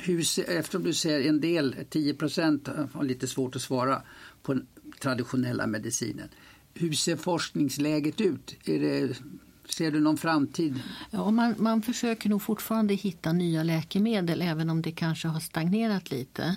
hur, 0.02 0.19
eftersom 0.50 0.84
du 0.84 0.93
säger 0.93 1.30
en 1.30 1.41
del, 1.41 1.76
10 1.89 2.13
procent 2.13 2.69
har 2.93 3.04
lite 3.04 3.28
svårt 3.28 3.56
att 3.56 3.62
svara 3.62 4.02
på 4.41 4.54
den 4.54 4.67
traditionella 5.00 5.67
medicinen. 5.67 6.30
Hur 6.74 6.93
ser 6.93 7.15
forskningsläget 7.15 8.22
ut? 8.22 8.56
Det, 8.65 9.22
ser 9.69 9.91
du 9.91 10.00
någon 10.00 10.17
framtid? 10.17 10.80
Ja, 11.12 11.32
man, 11.32 11.56
man 11.58 11.82
försöker 11.82 12.30
nog 12.30 12.41
fortfarande 12.41 12.93
hitta 12.93 13.34
nya 13.34 13.63
läkemedel 13.63 14.41
även 14.41 14.69
om 14.69 14.82
det 14.82 14.91
kanske 14.91 15.28
har 15.28 15.39
stagnerat 15.39 16.12
lite. 16.12 16.56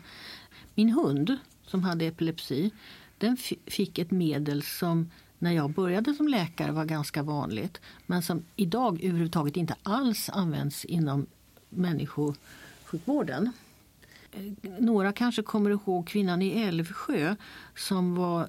Min 0.75 0.91
hund 0.91 1.37
som 1.67 1.83
hade 1.83 2.05
epilepsi 2.05 2.71
den 3.19 3.37
fick 3.67 3.99
ett 3.99 4.11
medel 4.11 4.63
som 4.63 5.11
när 5.39 5.53
jag 5.53 5.71
började 5.71 6.15
som 6.15 6.29
läkare 6.29 6.73
var 6.73 6.85
ganska 6.85 7.23
vanligt 7.23 7.81
men 8.07 8.23
som 8.23 8.45
idag 8.57 9.05
överhuvudtaget 9.05 9.57
inte 9.57 9.77
alls 9.83 10.29
används 10.29 10.85
inom 10.85 11.27
människosjukvården. 11.69 13.53
Eh, 14.33 14.71
några 14.79 15.13
kanske 15.13 15.43
kommer 15.43 15.71
ihåg 15.71 16.09
kvinnan 16.09 16.43
i 16.43 16.63
Älvsjö 16.63 17.37
som 17.75 18.15
var 18.15 18.49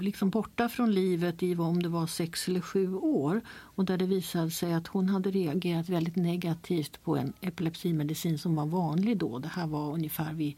liksom 0.00 0.30
borta 0.30 0.68
från 0.68 0.92
livet 0.92 1.42
i 1.42 1.56
om 1.56 1.82
det 1.82 1.88
var 1.88 2.06
sex 2.06 2.48
eller 2.48 2.60
sju 2.60 2.94
år 2.94 3.40
och 3.48 3.84
där 3.84 3.96
det 3.96 4.06
visade 4.06 4.50
sig 4.50 4.74
att 4.74 4.86
hon 4.86 5.08
hade 5.08 5.30
reagerat 5.30 5.88
väldigt 5.88 6.16
negativt 6.16 7.02
på 7.02 7.16
en 7.16 7.32
epilepsimedicin 7.40 8.38
som 8.38 8.54
var 8.54 8.66
vanlig 8.66 9.18
då. 9.18 9.38
Det 9.38 9.48
här 9.48 9.66
var 9.66 9.92
ungefär 9.92 10.32
vid 10.32 10.54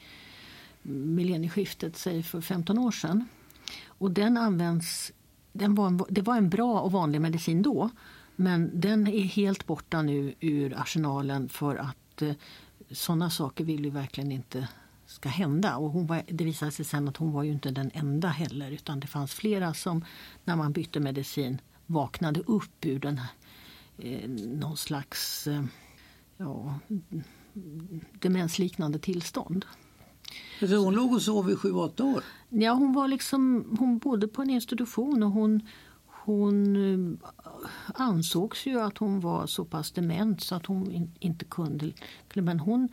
millennieskiftet, 0.84 1.96
säg 1.96 2.22
för 2.22 2.40
15 2.40 2.78
år 2.78 2.90
sedan. 2.90 3.28
Och 3.86 4.10
den 4.10 4.36
används, 4.36 5.12
den 5.52 5.74
var 5.74 5.86
en, 5.86 6.00
det 6.08 6.22
var 6.22 6.36
en 6.36 6.50
bra 6.50 6.80
och 6.80 6.92
vanlig 6.92 7.20
medicin 7.20 7.62
då 7.62 7.90
men 8.36 8.80
den 8.80 9.06
är 9.06 9.22
helt 9.22 9.66
borta 9.66 10.02
nu 10.02 10.34
ur 10.40 10.74
arsenalen 10.80 11.48
för 11.48 11.76
att 11.76 12.22
eh, 12.22 12.34
sådana 12.90 13.30
saker 13.30 13.64
vill 13.64 13.84
ju 13.84 13.90
verkligen 13.90 14.32
inte 14.32 14.68
ska 15.06 15.28
hända. 15.28 15.76
Och 15.76 15.90
hon 15.90 16.06
var, 16.06 16.22
det 16.28 16.44
visade 16.44 16.70
sig 16.70 16.84
sen 16.84 17.08
att 17.08 17.16
hon 17.16 17.32
var 17.32 17.42
ju 17.42 17.52
inte 17.52 17.70
den 17.70 17.90
enda 17.94 18.28
heller 18.28 18.70
utan 18.70 19.00
det 19.00 19.06
fanns 19.06 19.34
flera 19.34 19.74
som 19.74 20.04
när 20.44 20.56
man 20.56 20.72
bytte 20.72 21.00
medicin 21.00 21.60
vaknade 21.86 22.40
upp 22.40 22.84
ur 22.84 22.98
den 22.98 23.18
här, 23.18 23.30
eh, 23.98 24.28
någon 24.28 24.76
slags 24.76 25.46
eh, 25.46 25.64
ja, 26.36 26.78
mm, 26.90 27.24
demensliknande 28.12 28.98
tillstånd. 28.98 29.64
Så 30.60 30.76
hon 30.76 30.94
låg 30.94 31.12
och 31.12 31.22
sov 31.22 31.50
i 31.50 31.56
sju, 31.56 31.72
åtta 31.72 32.04
år? 32.04 32.24
Ja, 32.48 32.72
hon, 32.72 32.92
var 32.92 33.08
liksom, 33.08 33.66
hon 33.78 33.98
bodde 33.98 34.28
på 34.28 34.42
en 34.42 34.50
institution 34.50 35.22
och 35.22 35.30
hon, 35.30 35.68
hon 36.06 36.76
eh, 36.76 37.30
ansågs 37.94 38.66
ju 38.66 38.80
att 38.80 38.98
hon 38.98 39.20
var 39.20 39.46
så 39.46 39.64
pass 39.64 39.90
dement 39.90 40.40
så 40.40 40.54
att 40.54 40.66
hon 40.66 40.90
in, 40.90 41.14
inte 41.20 41.44
kunde... 41.44 41.92
Men 42.34 42.60
hon 42.60 42.88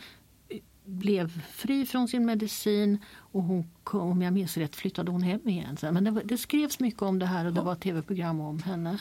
blev 0.86 1.42
fri 1.42 1.86
från 1.86 2.08
sin 2.08 2.26
medicin 2.26 2.98
och 3.16 3.44
hon, 3.44 3.70
om 3.84 4.22
jag 4.22 4.34
minns 4.34 4.58
rätt 4.58 4.76
flyttade 4.76 5.12
hon 5.12 5.22
hem 5.22 5.48
igen. 5.50 5.78
Men 5.82 6.04
det, 6.04 6.22
det 6.26 6.38
skrevs 6.38 6.80
mycket 6.80 7.02
om 7.02 7.20
det 7.20 7.26
här 7.26 7.46
och 7.46 7.54
det 7.54 7.62
var 7.62 7.76
tv-program 7.76 8.40
om 8.40 8.60
henne. 8.60 9.00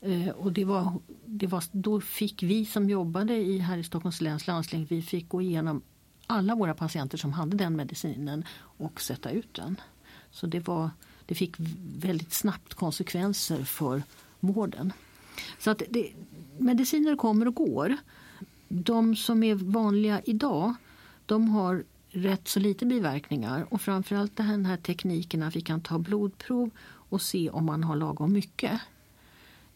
Eh, 0.00 0.28
och 0.28 0.52
det 0.52 0.64
var, 0.64 0.92
det 1.26 1.46
var, 1.46 1.64
då 1.72 2.00
fick 2.00 2.42
vi 2.42 2.64
som 2.64 2.90
jobbade 2.90 3.36
i, 3.36 3.58
här 3.58 3.78
i 3.78 3.84
Stockholms 3.84 4.20
läns 4.20 4.46
landsting 4.46 4.86
vi 4.90 5.02
fick 5.02 5.28
gå 5.28 5.42
igenom 5.42 5.82
alla 6.26 6.54
våra 6.54 6.74
patienter 6.74 7.18
som 7.18 7.32
hade 7.32 7.56
den 7.56 7.76
medicinen 7.76 8.44
och 8.58 9.00
sätta 9.00 9.30
ut 9.30 9.54
den. 9.54 9.80
Så 10.30 10.46
det, 10.46 10.60
var, 10.60 10.90
det 11.26 11.34
fick 11.34 11.54
väldigt 11.96 12.32
snabbt 12.32 12.74
konsekvenser 12.74 13.64
för 13.64 14.02
vården. 14.40 14.92
Så 15.58 15.70
att 15.70 15.82
det, 15.90 16.12
mediciner 16.58 17.16
kommer 17.16 17.48
och 17.48 17.54
går. 17.54 17.96
De 18.68 19.16
som 19.16 19.42
är 19.42 19.54
vanliga 19.54 20.20
idag 20.24 20.74
de 21.26 21.48
har 21.48 21.84
rätt 22.10 22.48
så 22.48 22.60
lite 22.60 22.86
biverkningar 22.86 23.66
och 23.70 23.80
framförallt 23.80 24.36
den 24.36 24.66
här 24.66 24.76
tekniken 24.76 25.42
att 25.42 25.56
vi 25.56 25.60
kan 25.60 25.80
ta 25.80 25.98
blodprov 25.98 26.70
och 26.84 27.22
se 27.22 27.50
om 27.50 27.64
man 27.64 27.84
har 27.84 27.96
lagom 27.96 28.32
mycket. 28.32 28.80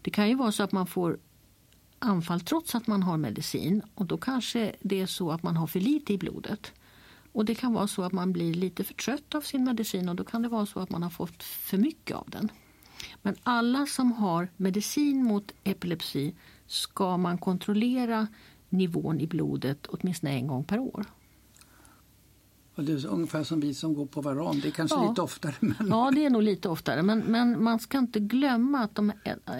Det 0.02 0.10
kan 0.10 0.28
ju 0.28 0.34
vara 0.34 0.52
så 0.52 0.62
att 0.62 0.72
man 0.72 0.86
får 0.86 1.18
anfall 2.06 2.40
trots 2.40 2.74
att 2.74 2.86
man 2.86 3.02
har 3.02 3.16
medicin 3.16 3.82
och 3.94 4.06
då 4.06 4.16
kanske 4.16 4.72
det 4.80 5.00
är 5.00 5.06
så 5.06 5.30
att 5.30 5.42
man 5.42 5.56
har 5.56 5.66
för 5.66 5.80
lite 5.80 6.12
i 6.12 6.18
blodet. 6.18 6.72
Och 7.32 7.44
det 7.44 7.54
kan 7.54 7.72
vara 7.72 7.86
så 7.86 8.02
att 8.02 8.12
man 8.12 8.32
blir 8.32 8.54
lite 8.54 8.84
för 8.84 8.94
trött 8.94 9.34
av 9.34 9.40
sin 9.40 9.64
medicin 9.64 10.08
och 10.08 10.16
då 10.16 10.24
kan 10.24 10.42
det 10.42 10.48
vara 10.48 10.66
så 10.66 10.80
att 10.80 10.90
man 10.90 11.02
har 11.02 11.10
fått 11.10 11.42
för 11.42 11.78
mycket 11.78 12.16
av 12.16 12.24
den. 12.26 12.48
Men 13.22 13.36
alla 13.42 13.86
som 13.86 14.12
har 14.12 14.48
medicin 14.56 15.24
mot 15.24 15.52
epilepsi 15.64 16.34
ska 16.66 17.16
man 17.16 17.38
kontrollera 17.38 18.26
nivån 18.68 19.20
i 19.20 19.26
blodet 19.26 19.86
åtminstone 19.86 20.32
en 20.32 20.46
gång 20.46 20.64
per 20.64 20.78
år. 20.78 21.04
Och 22.76 22.84
det 22.84 22.92
är 22.92 23.06
ungefär 23.06 23.44
som 23.44 23.60
vi 23.60 23.74
som 23.74 23.94
går 23.94 24.06
på 24.06 24.20
varann, 24.20 24.60
det 24.60 24.68
är 24.68 24.72
kanske 24.72 24.96
ja. 24.96 25.08
lite 25.08 25.22
oftare. 25.22 25.54
Men... 25.60 25.88
Ja, 25.88 26.10
det 26.14 26.24
är 26.24 26.30
nog 26.30 26.42
lite 26.42 26.68
oftare. 26.68 27.02
Men, 27.02 27.18
men 27.18 27.64
man 27.64 27.78
ska 27.78 27.98
inte 27.98 28.20
glömma 28.20 28.78
att 28.78 28.94
de, 28.94 29.12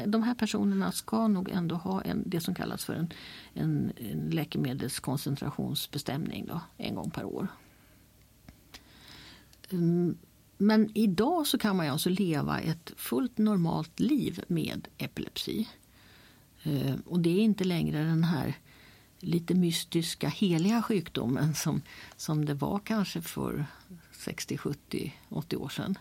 de 0.07 0.23
här 0.23 0.35
personerna 0.35 0.93
ska 0.93 1.29
nog 1.29 1.51
ändå 1.51 1.75
ha 1.75 2.03
en, 2.03 2.23
det 2.27 2.41
som 2.41 2.55
kallas 2.55 2.85
för 2.85 2.95
en, 2.95 3.13
en, 3.55 3.93
en 3.97 4.31
läkemedelskoncentrationsbestämning 4.31 6.47
då, 6.47 6.61
en 6.77 6.95
gång 6.95 7.11
per 7.11 7.25
år. 7.25 7.49
Mm, 9.71 10.17
men 10.59 10.91
idag 10.95 11.47
så 11.47 11.59
kan 11.59 11.77
man 11.77 11.91
alltså 11.91 12.11
leva 12.11 12.61
ett 12.61 12.93
fullt 12.97 13.39
normalt 13.39 14.01
liv 14.01 14.45
med 14.49 14.89
epilepsi. 14.99 15.69
Eh, 16.63 16.95
och 17.07 17.21
det 17.21 17.31
är 17.31 17.43
inte 17.43 17.65
längre 17.65 17.99
den 17.99 18.25
här 18.25 18.57
lite 19.21 19.55
mystiska 19.55 20.29
heliga 20.29 20.83
sjukdomen 20.83 21.55
som, 21.55 21.83
som 22.17 22.45
det 22.45 22.55
var 22.55 22.79
kanske 22.79 23.23
för 23.23 23.67
60, 24.13 24.59
70, 24.59 25.15
80 25.29 25.57
år 25.57 25.69
sedan. 25.69 25.99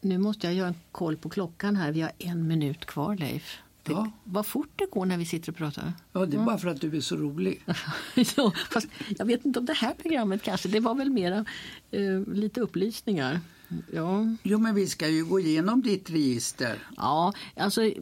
Nu 0.00 0.18
måste 0.18 0.46
jag 0.46 0.54
göra 0.54 0.68
en 0.68 0.74
koll 0.92 1.16
på 1.16 1.28
klockan 1.28 1.76
här. 1.76 1.92
Vi 1.92 2.00
har 2.00 2.12
en 2.18 2.46
minut 2.46 2.86
kvar, 2.86 3.16
Leif. 3.16 3.58
Det, 3.82 3.92
ja. 3.92 4.10
Vad 4.24 4.46
fort 4.46 4.70
det 4.76 4.86
går 4.90 5.06
när 5.06 5.18
vi 5.18 5.26
sitter 5.26 5.52
och 5.52 5.56
pratar. 5.56 5.92
Ja, 6.12 6.26
det 6.26 6.36
är 6.36 6.44
bara 6.44 6.58
för 6.58 6.68
att 6.68 6.80
du 6.80 6.96
är 6.96 7.00
så 7.00 7.16
rolig. 7.16 7.62
ja, 8.36 8.52
fast 8.70 8.88
jag 9.18 9.26
vet 9.26 9.44
inte 9.44 9.58
om 9.58 9.66
det 9.66 9.72
här 9.72 9.94
programmet 9.94 10.42
kanske. 10.42 10.68
Det 10.68 10.80
var 10.80 10.94
väl 10.94 11.10
mera 11.10 11.44
eh, 11.90 12.20
lite 12.26 12.60
upplysningar. 12.60 13.40
Ja. 13.92 14.36
Jo, 14.42 14.58
men 14.58 14.74
vi 14.74 14.86
ska 14.86 15.08
ju 15.08 15.24
gå 15.24 15.40
igenom 15.40 15.82
ditt 15.82 16.10
register. 16.10 16.78
Ja, 16.96 17.32
alltså 17.56 17.82
eh, 17.82 17.94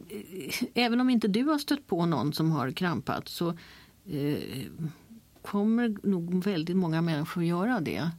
även 0.74 1.00
om 1.00 1.10
inte 1.10 1.28
du 1.28 1.44
har 1.44 1.58
stött 1.58 1.86
på 1.86 2.06
någon 2.06 2.32
som 2.32 2.50
har 2.50 2.70
krampat 2.70 3.28
så 3.28 3.54
eh, 4.08 4.66
kommer 5.42 5.96
nog 6.02 6.44
väldigt 6.44 6.76
många 6.76 7.02
människor 7.02 7.44
göra 7.44 7.80
det 7.80 8.10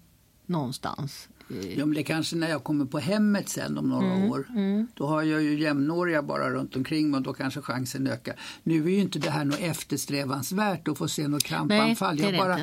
någonstans. 0.45 1.30
Ja, 1.50 1.86
men 1.86 1.93
det 1.93 2.04
kanske 2.04 2.36
när 2.36 2.50
jag 2.50 2.63
kommer 2.63 2.86
på 2.86 3.00
hemmet 3.00 3.50
sen 3.50 3.78
om 3.78 3.89
några 3.89 4.13
mm, 4.13 4.32
år. 4.32 4.47
Mm. 4.50 4.88
Då 4.93 5.08
har 5.08 5.23
jag 5.23 5.43
ju 5.43 5.60
jämnåriga 5.60 6.23
bara 6.23 6.50
runt 6.50 6.76
omkring 6.76 7.12
mig 7.12 7.17
och 7.17 7.23
då 7.23 7.34
kanske 7.34 7.62
chansen 7.62 8.08
ökar. 8.08 8.36
Nu 8.63 8.86
är 8.86 8.89
ju 8.89 9.00
inte 9.00 9.19
det 9.19 9.30
här 9.30 9.45
något 9.45 9.60
eftersträvansvärt 9.60 10.88
att 10.88 10.97
få 10.97 11.08
se 11.08 11.28
något 11.28 11.43
krampanfall. 11.43 12.15
Nej, 12.15 12.26
jag 12.26 12.38
bara, 12.38 12.60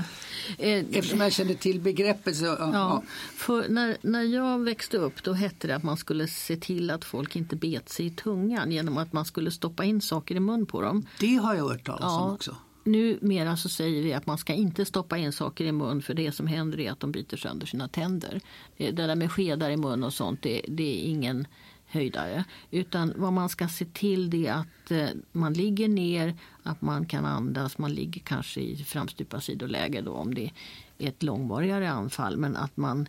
eh, 0.59 0.85
eftersom 0.93 1.21
jag 1.21 1.33
känner 1.33 1.55
till 1.55 1.81
begreppet 1.81 2.37
så... 2.37 2.45
Ja, 2.45 2.57
ja. 2.73 3.03
För 3.35 3.69
när, 3.69 3.97
när 4.03 4.23
jag 4.23 4.59
växte 4.59 4.99
upp 4.99 5.23
då 5.23 5.33
hette 5.33 5.67
det 5.67 5.77
att 5.77 5.83
man 5.83 5.97
skulle 5.97 6.27
se 6.27 6.57
till 6.57 6.91
att 6.91 7.05
folk 7.05 7.37
inte 7.37 7.57
bet 7.57 7.89
sig 7.89 8.07
i 8.07 8.11
tungan 8.11 8.73
genom 8.73 8.99
att 8.99 9.13
man 9.13 9.25
skulle 9.25 9.51
stoppa 9.51 9.85
in 9.85 10.01
saker 10.01 10.35
i 10.35 10.41
mun 10.41 10.67
på 10.67 10.83
dem. 10.83 11.07
Det 11.21 11.37
har 11.37 11.55
jag 11.55 11.69
hört 11.69 11.87
talas 11.87 12.03
ja. 12.03 12.21
om 12.21 12.35
också 12.35 12.57
numera 12.85 13.57
så 13.57 13.69
säger 13.69 14.03
vi 14.03 14.15
att 14.15 14.27
man 14.27 14.39
ska 14.39 14.53
inte 14.53 14.85
stoppa 14.85 15.19
in 15.19 15.33
saker 15.33 15.65
i 15.65 15.73
mun 15.73 16.03
för 16.03 16.15
det 16.15 16.33
som 16.33 16.47
händer 16.47 16.81
är 16.81 16.93
att 16.93 17.01
de 17.01 17.13
biter 17.13 17.37
sönder 17.37 17.67
sina 17.67 17.89
tänder. 17.89 18.41
Eh, 18.77 18.95
det 18.95 19.07
där 19.07 19.15
med 19.15 19.33
skedar 19.33 19.71
i 19.71 19.77
mun 19.77 20.05
och 20.05 20.13
sånt 20.13 20.43
det, 20.43 20.61
det 20.69 20.83
är 20.83 21.11
ingen 21.11 21.47
höjdare. 21.87 22.45
Utan 22.71 23.13
vad 23.17 23.33
man 23.33 23.49
ska 23.49 23.69
se 23.69 23.85
till 23.85 24.47
är 24.47 24.53
att 24.53 24.91
eh, 24.91 25.09
man 25.33 25.53
ligger 25.53 25.89
ner, 25.89 26.37
att 26.63 26.83
man 26.83 27.07
kan 27.07 27.25
andas, 27.25 27.79
man 27.79 27.93
ligger 27.93 28.21
kanske 28.21 28.61
i 28.61 28.77
framstupa 28.77 29.41
sidoläge 29.41 30.01
då 30.01 30.13
om 30.13 30.35
det 30.35 30.51
är 30.99 31.09
ett 31.09 31.23
långvarigare 31.23 31.91
anfall. 31.91 32.37
Men 32.37 32.57
att 32.57 32.77
man 32.77 33.09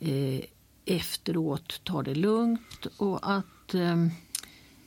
eh, 0.00 0.40
efteråt 0.84 1.84
tar 1.84 2.02
det 2.02 2.14
lugnt 2.14 2.86
och 2.96 3.30
att 3.30 3.74
eh, 3.74 4.02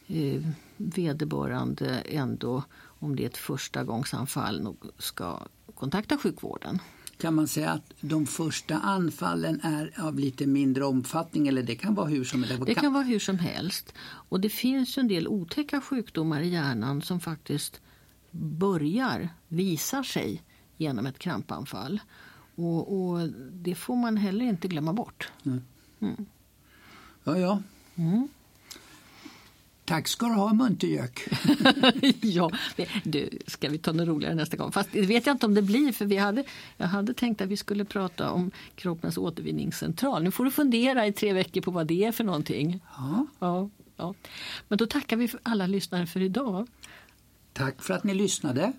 eh 0.07 0.41
vederbörande 0.77 1.87
ändå 1.99 2.63
om 3.01 3.15
det 3.15 3.23
är 3.23 3.27
ett 3.27 3.37
förstagångsanfall 3.37 4.75
ska 4.97 5.39
kontakta 5.75 6.17
sjukvården. 6.17 6.79
Kan 7.17 7.35
man 7.35 7.47
säga 7.47 7.71
att 7.71 7.93
de 8.01 8.25
första 8.25 8.77
anfallen 8.77 9.61
är 9.63 9.93
av 10.01 10.19
lite 10.19 10.47
mindre 10.47 10.85
omfattning 10.85 11.47
eller 11.47 11.63
det 11.63 11.75
kan 11.75 11.95
vara 11.95 12.07
hur 12.07 12.23
som 12.23 12.43
helst? 12.43 12.65
Det 12.65 12.75
kan 12.75 12.93
vara 12.93 13.03
hur 13.03 13.19
som 13.19 13.39
helst. 13.39 13.93
Och 14.01 14.39
det 14.39 14.49
finns 14.49 14.97
en 14.97 15.07
del 15.07 15.27
otäcka 15.27 15.81
sjukdomar 15.81 16.41
i 16.41 16.49
hjärnan 16.49 17.01
som 17.01 17.19
faktiskt 17.19 17.81
börjar, 18.31 19.29
visar 19.47 20.03
sig 20.03 20.43
genom 20.77 21.05
ett 21.05 21.19
krampanfall. 21.19 21.99
Och, 22.55 23.09
och 23.09 23.29
det 23.51 23.75
får 23.75 23.95
man 23.95 24.17
heller 24.17 24.45
inte 24.45 24.67
glömma 24.67 24.93
bort. 24.93 25.31
Mm. 25.45 26.25
Ja, 27.23 27.37
ja. 27.37 27.61
Mm. 27.95 28.27
Tack 29.91 30.07
ska 30.07 30.25
du 30.25 30.33
ha 30.33 30.53
muntergök. 30.53 31.27
ja, 32.21 32.51
du, 33.03 33.29
ska 33.47 33.69
vi 33.69 33.77
ta 33.77 33.91
något 33.91 34.07
roligare 34.07 34.35
nästa 34.35 34.57
gång? 34.57 34.71
Fast 34.71 34.91
det 34.91 35.01
vet 35.01 35.25
jag 35.25 35.33
inte 35.33 35.45
om 35.45 35.53
det 35.53 35.61
blir 35.61 35.91
för 35.91 36.05
vi 36.05 36.17
hade, 36.17 36.43
jag 36.77 36.87
hade 36.87 37.13
tänkt 37.13 37.41
att 37.41 37.47
vi 37.47 37.57
skulle 37.57 37.85
prata 37.85 38.31
om 38.31 38.51
kroppens 38.75 39.17
återvinningscentral. 39.17 40.23
Nu 40.23 40.31
får 40.31 40.45
du 40.45 40.51
fundera 40.51 41.07
i 41.07 41.13
tre 41.13 41.33
veckor 41.33 41.61
på 41.61 41.71
vad 41.71 41.87
det 41.87 42.03
är 42.03 42.11
för 42.11 42.23
någonting. 42.23 42.79
Ja. 42.97 43.25
ja, 43.39 43.69
ja. 43.97 44.13
Men 44.67 44.77
då 44.77 44.85
tackar 44.85 45.17
vi 45.17 45.29
alla 45.43 45.67
lyssnare 45.67 46.07
för 46.07 46.21
idag. 46.21 46.67
Tack 47.53 47.81
för 47.81 47.93
att 47.93 48.03
ni 48.03 48.13
lyssnade. 48.13 48.73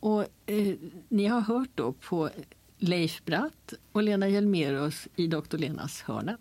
Och 0.00 0.26
eh, 0.46 0.74
Ni 1.08 1.26
har 1.26 1.40
hört 1.40 1.70
då 1.74 1.92
på 1.92 2.30
Leif 2.78 3.24
Bratt 3.24 3.74
och 3.92 4.02
Lena 4.02 4.28
Hjelmerus 4.28 5.08
i 5.16 5.26
Dr. 5.26 5.56
Lenas 5.56 6.02
hörna. 6.02 6.36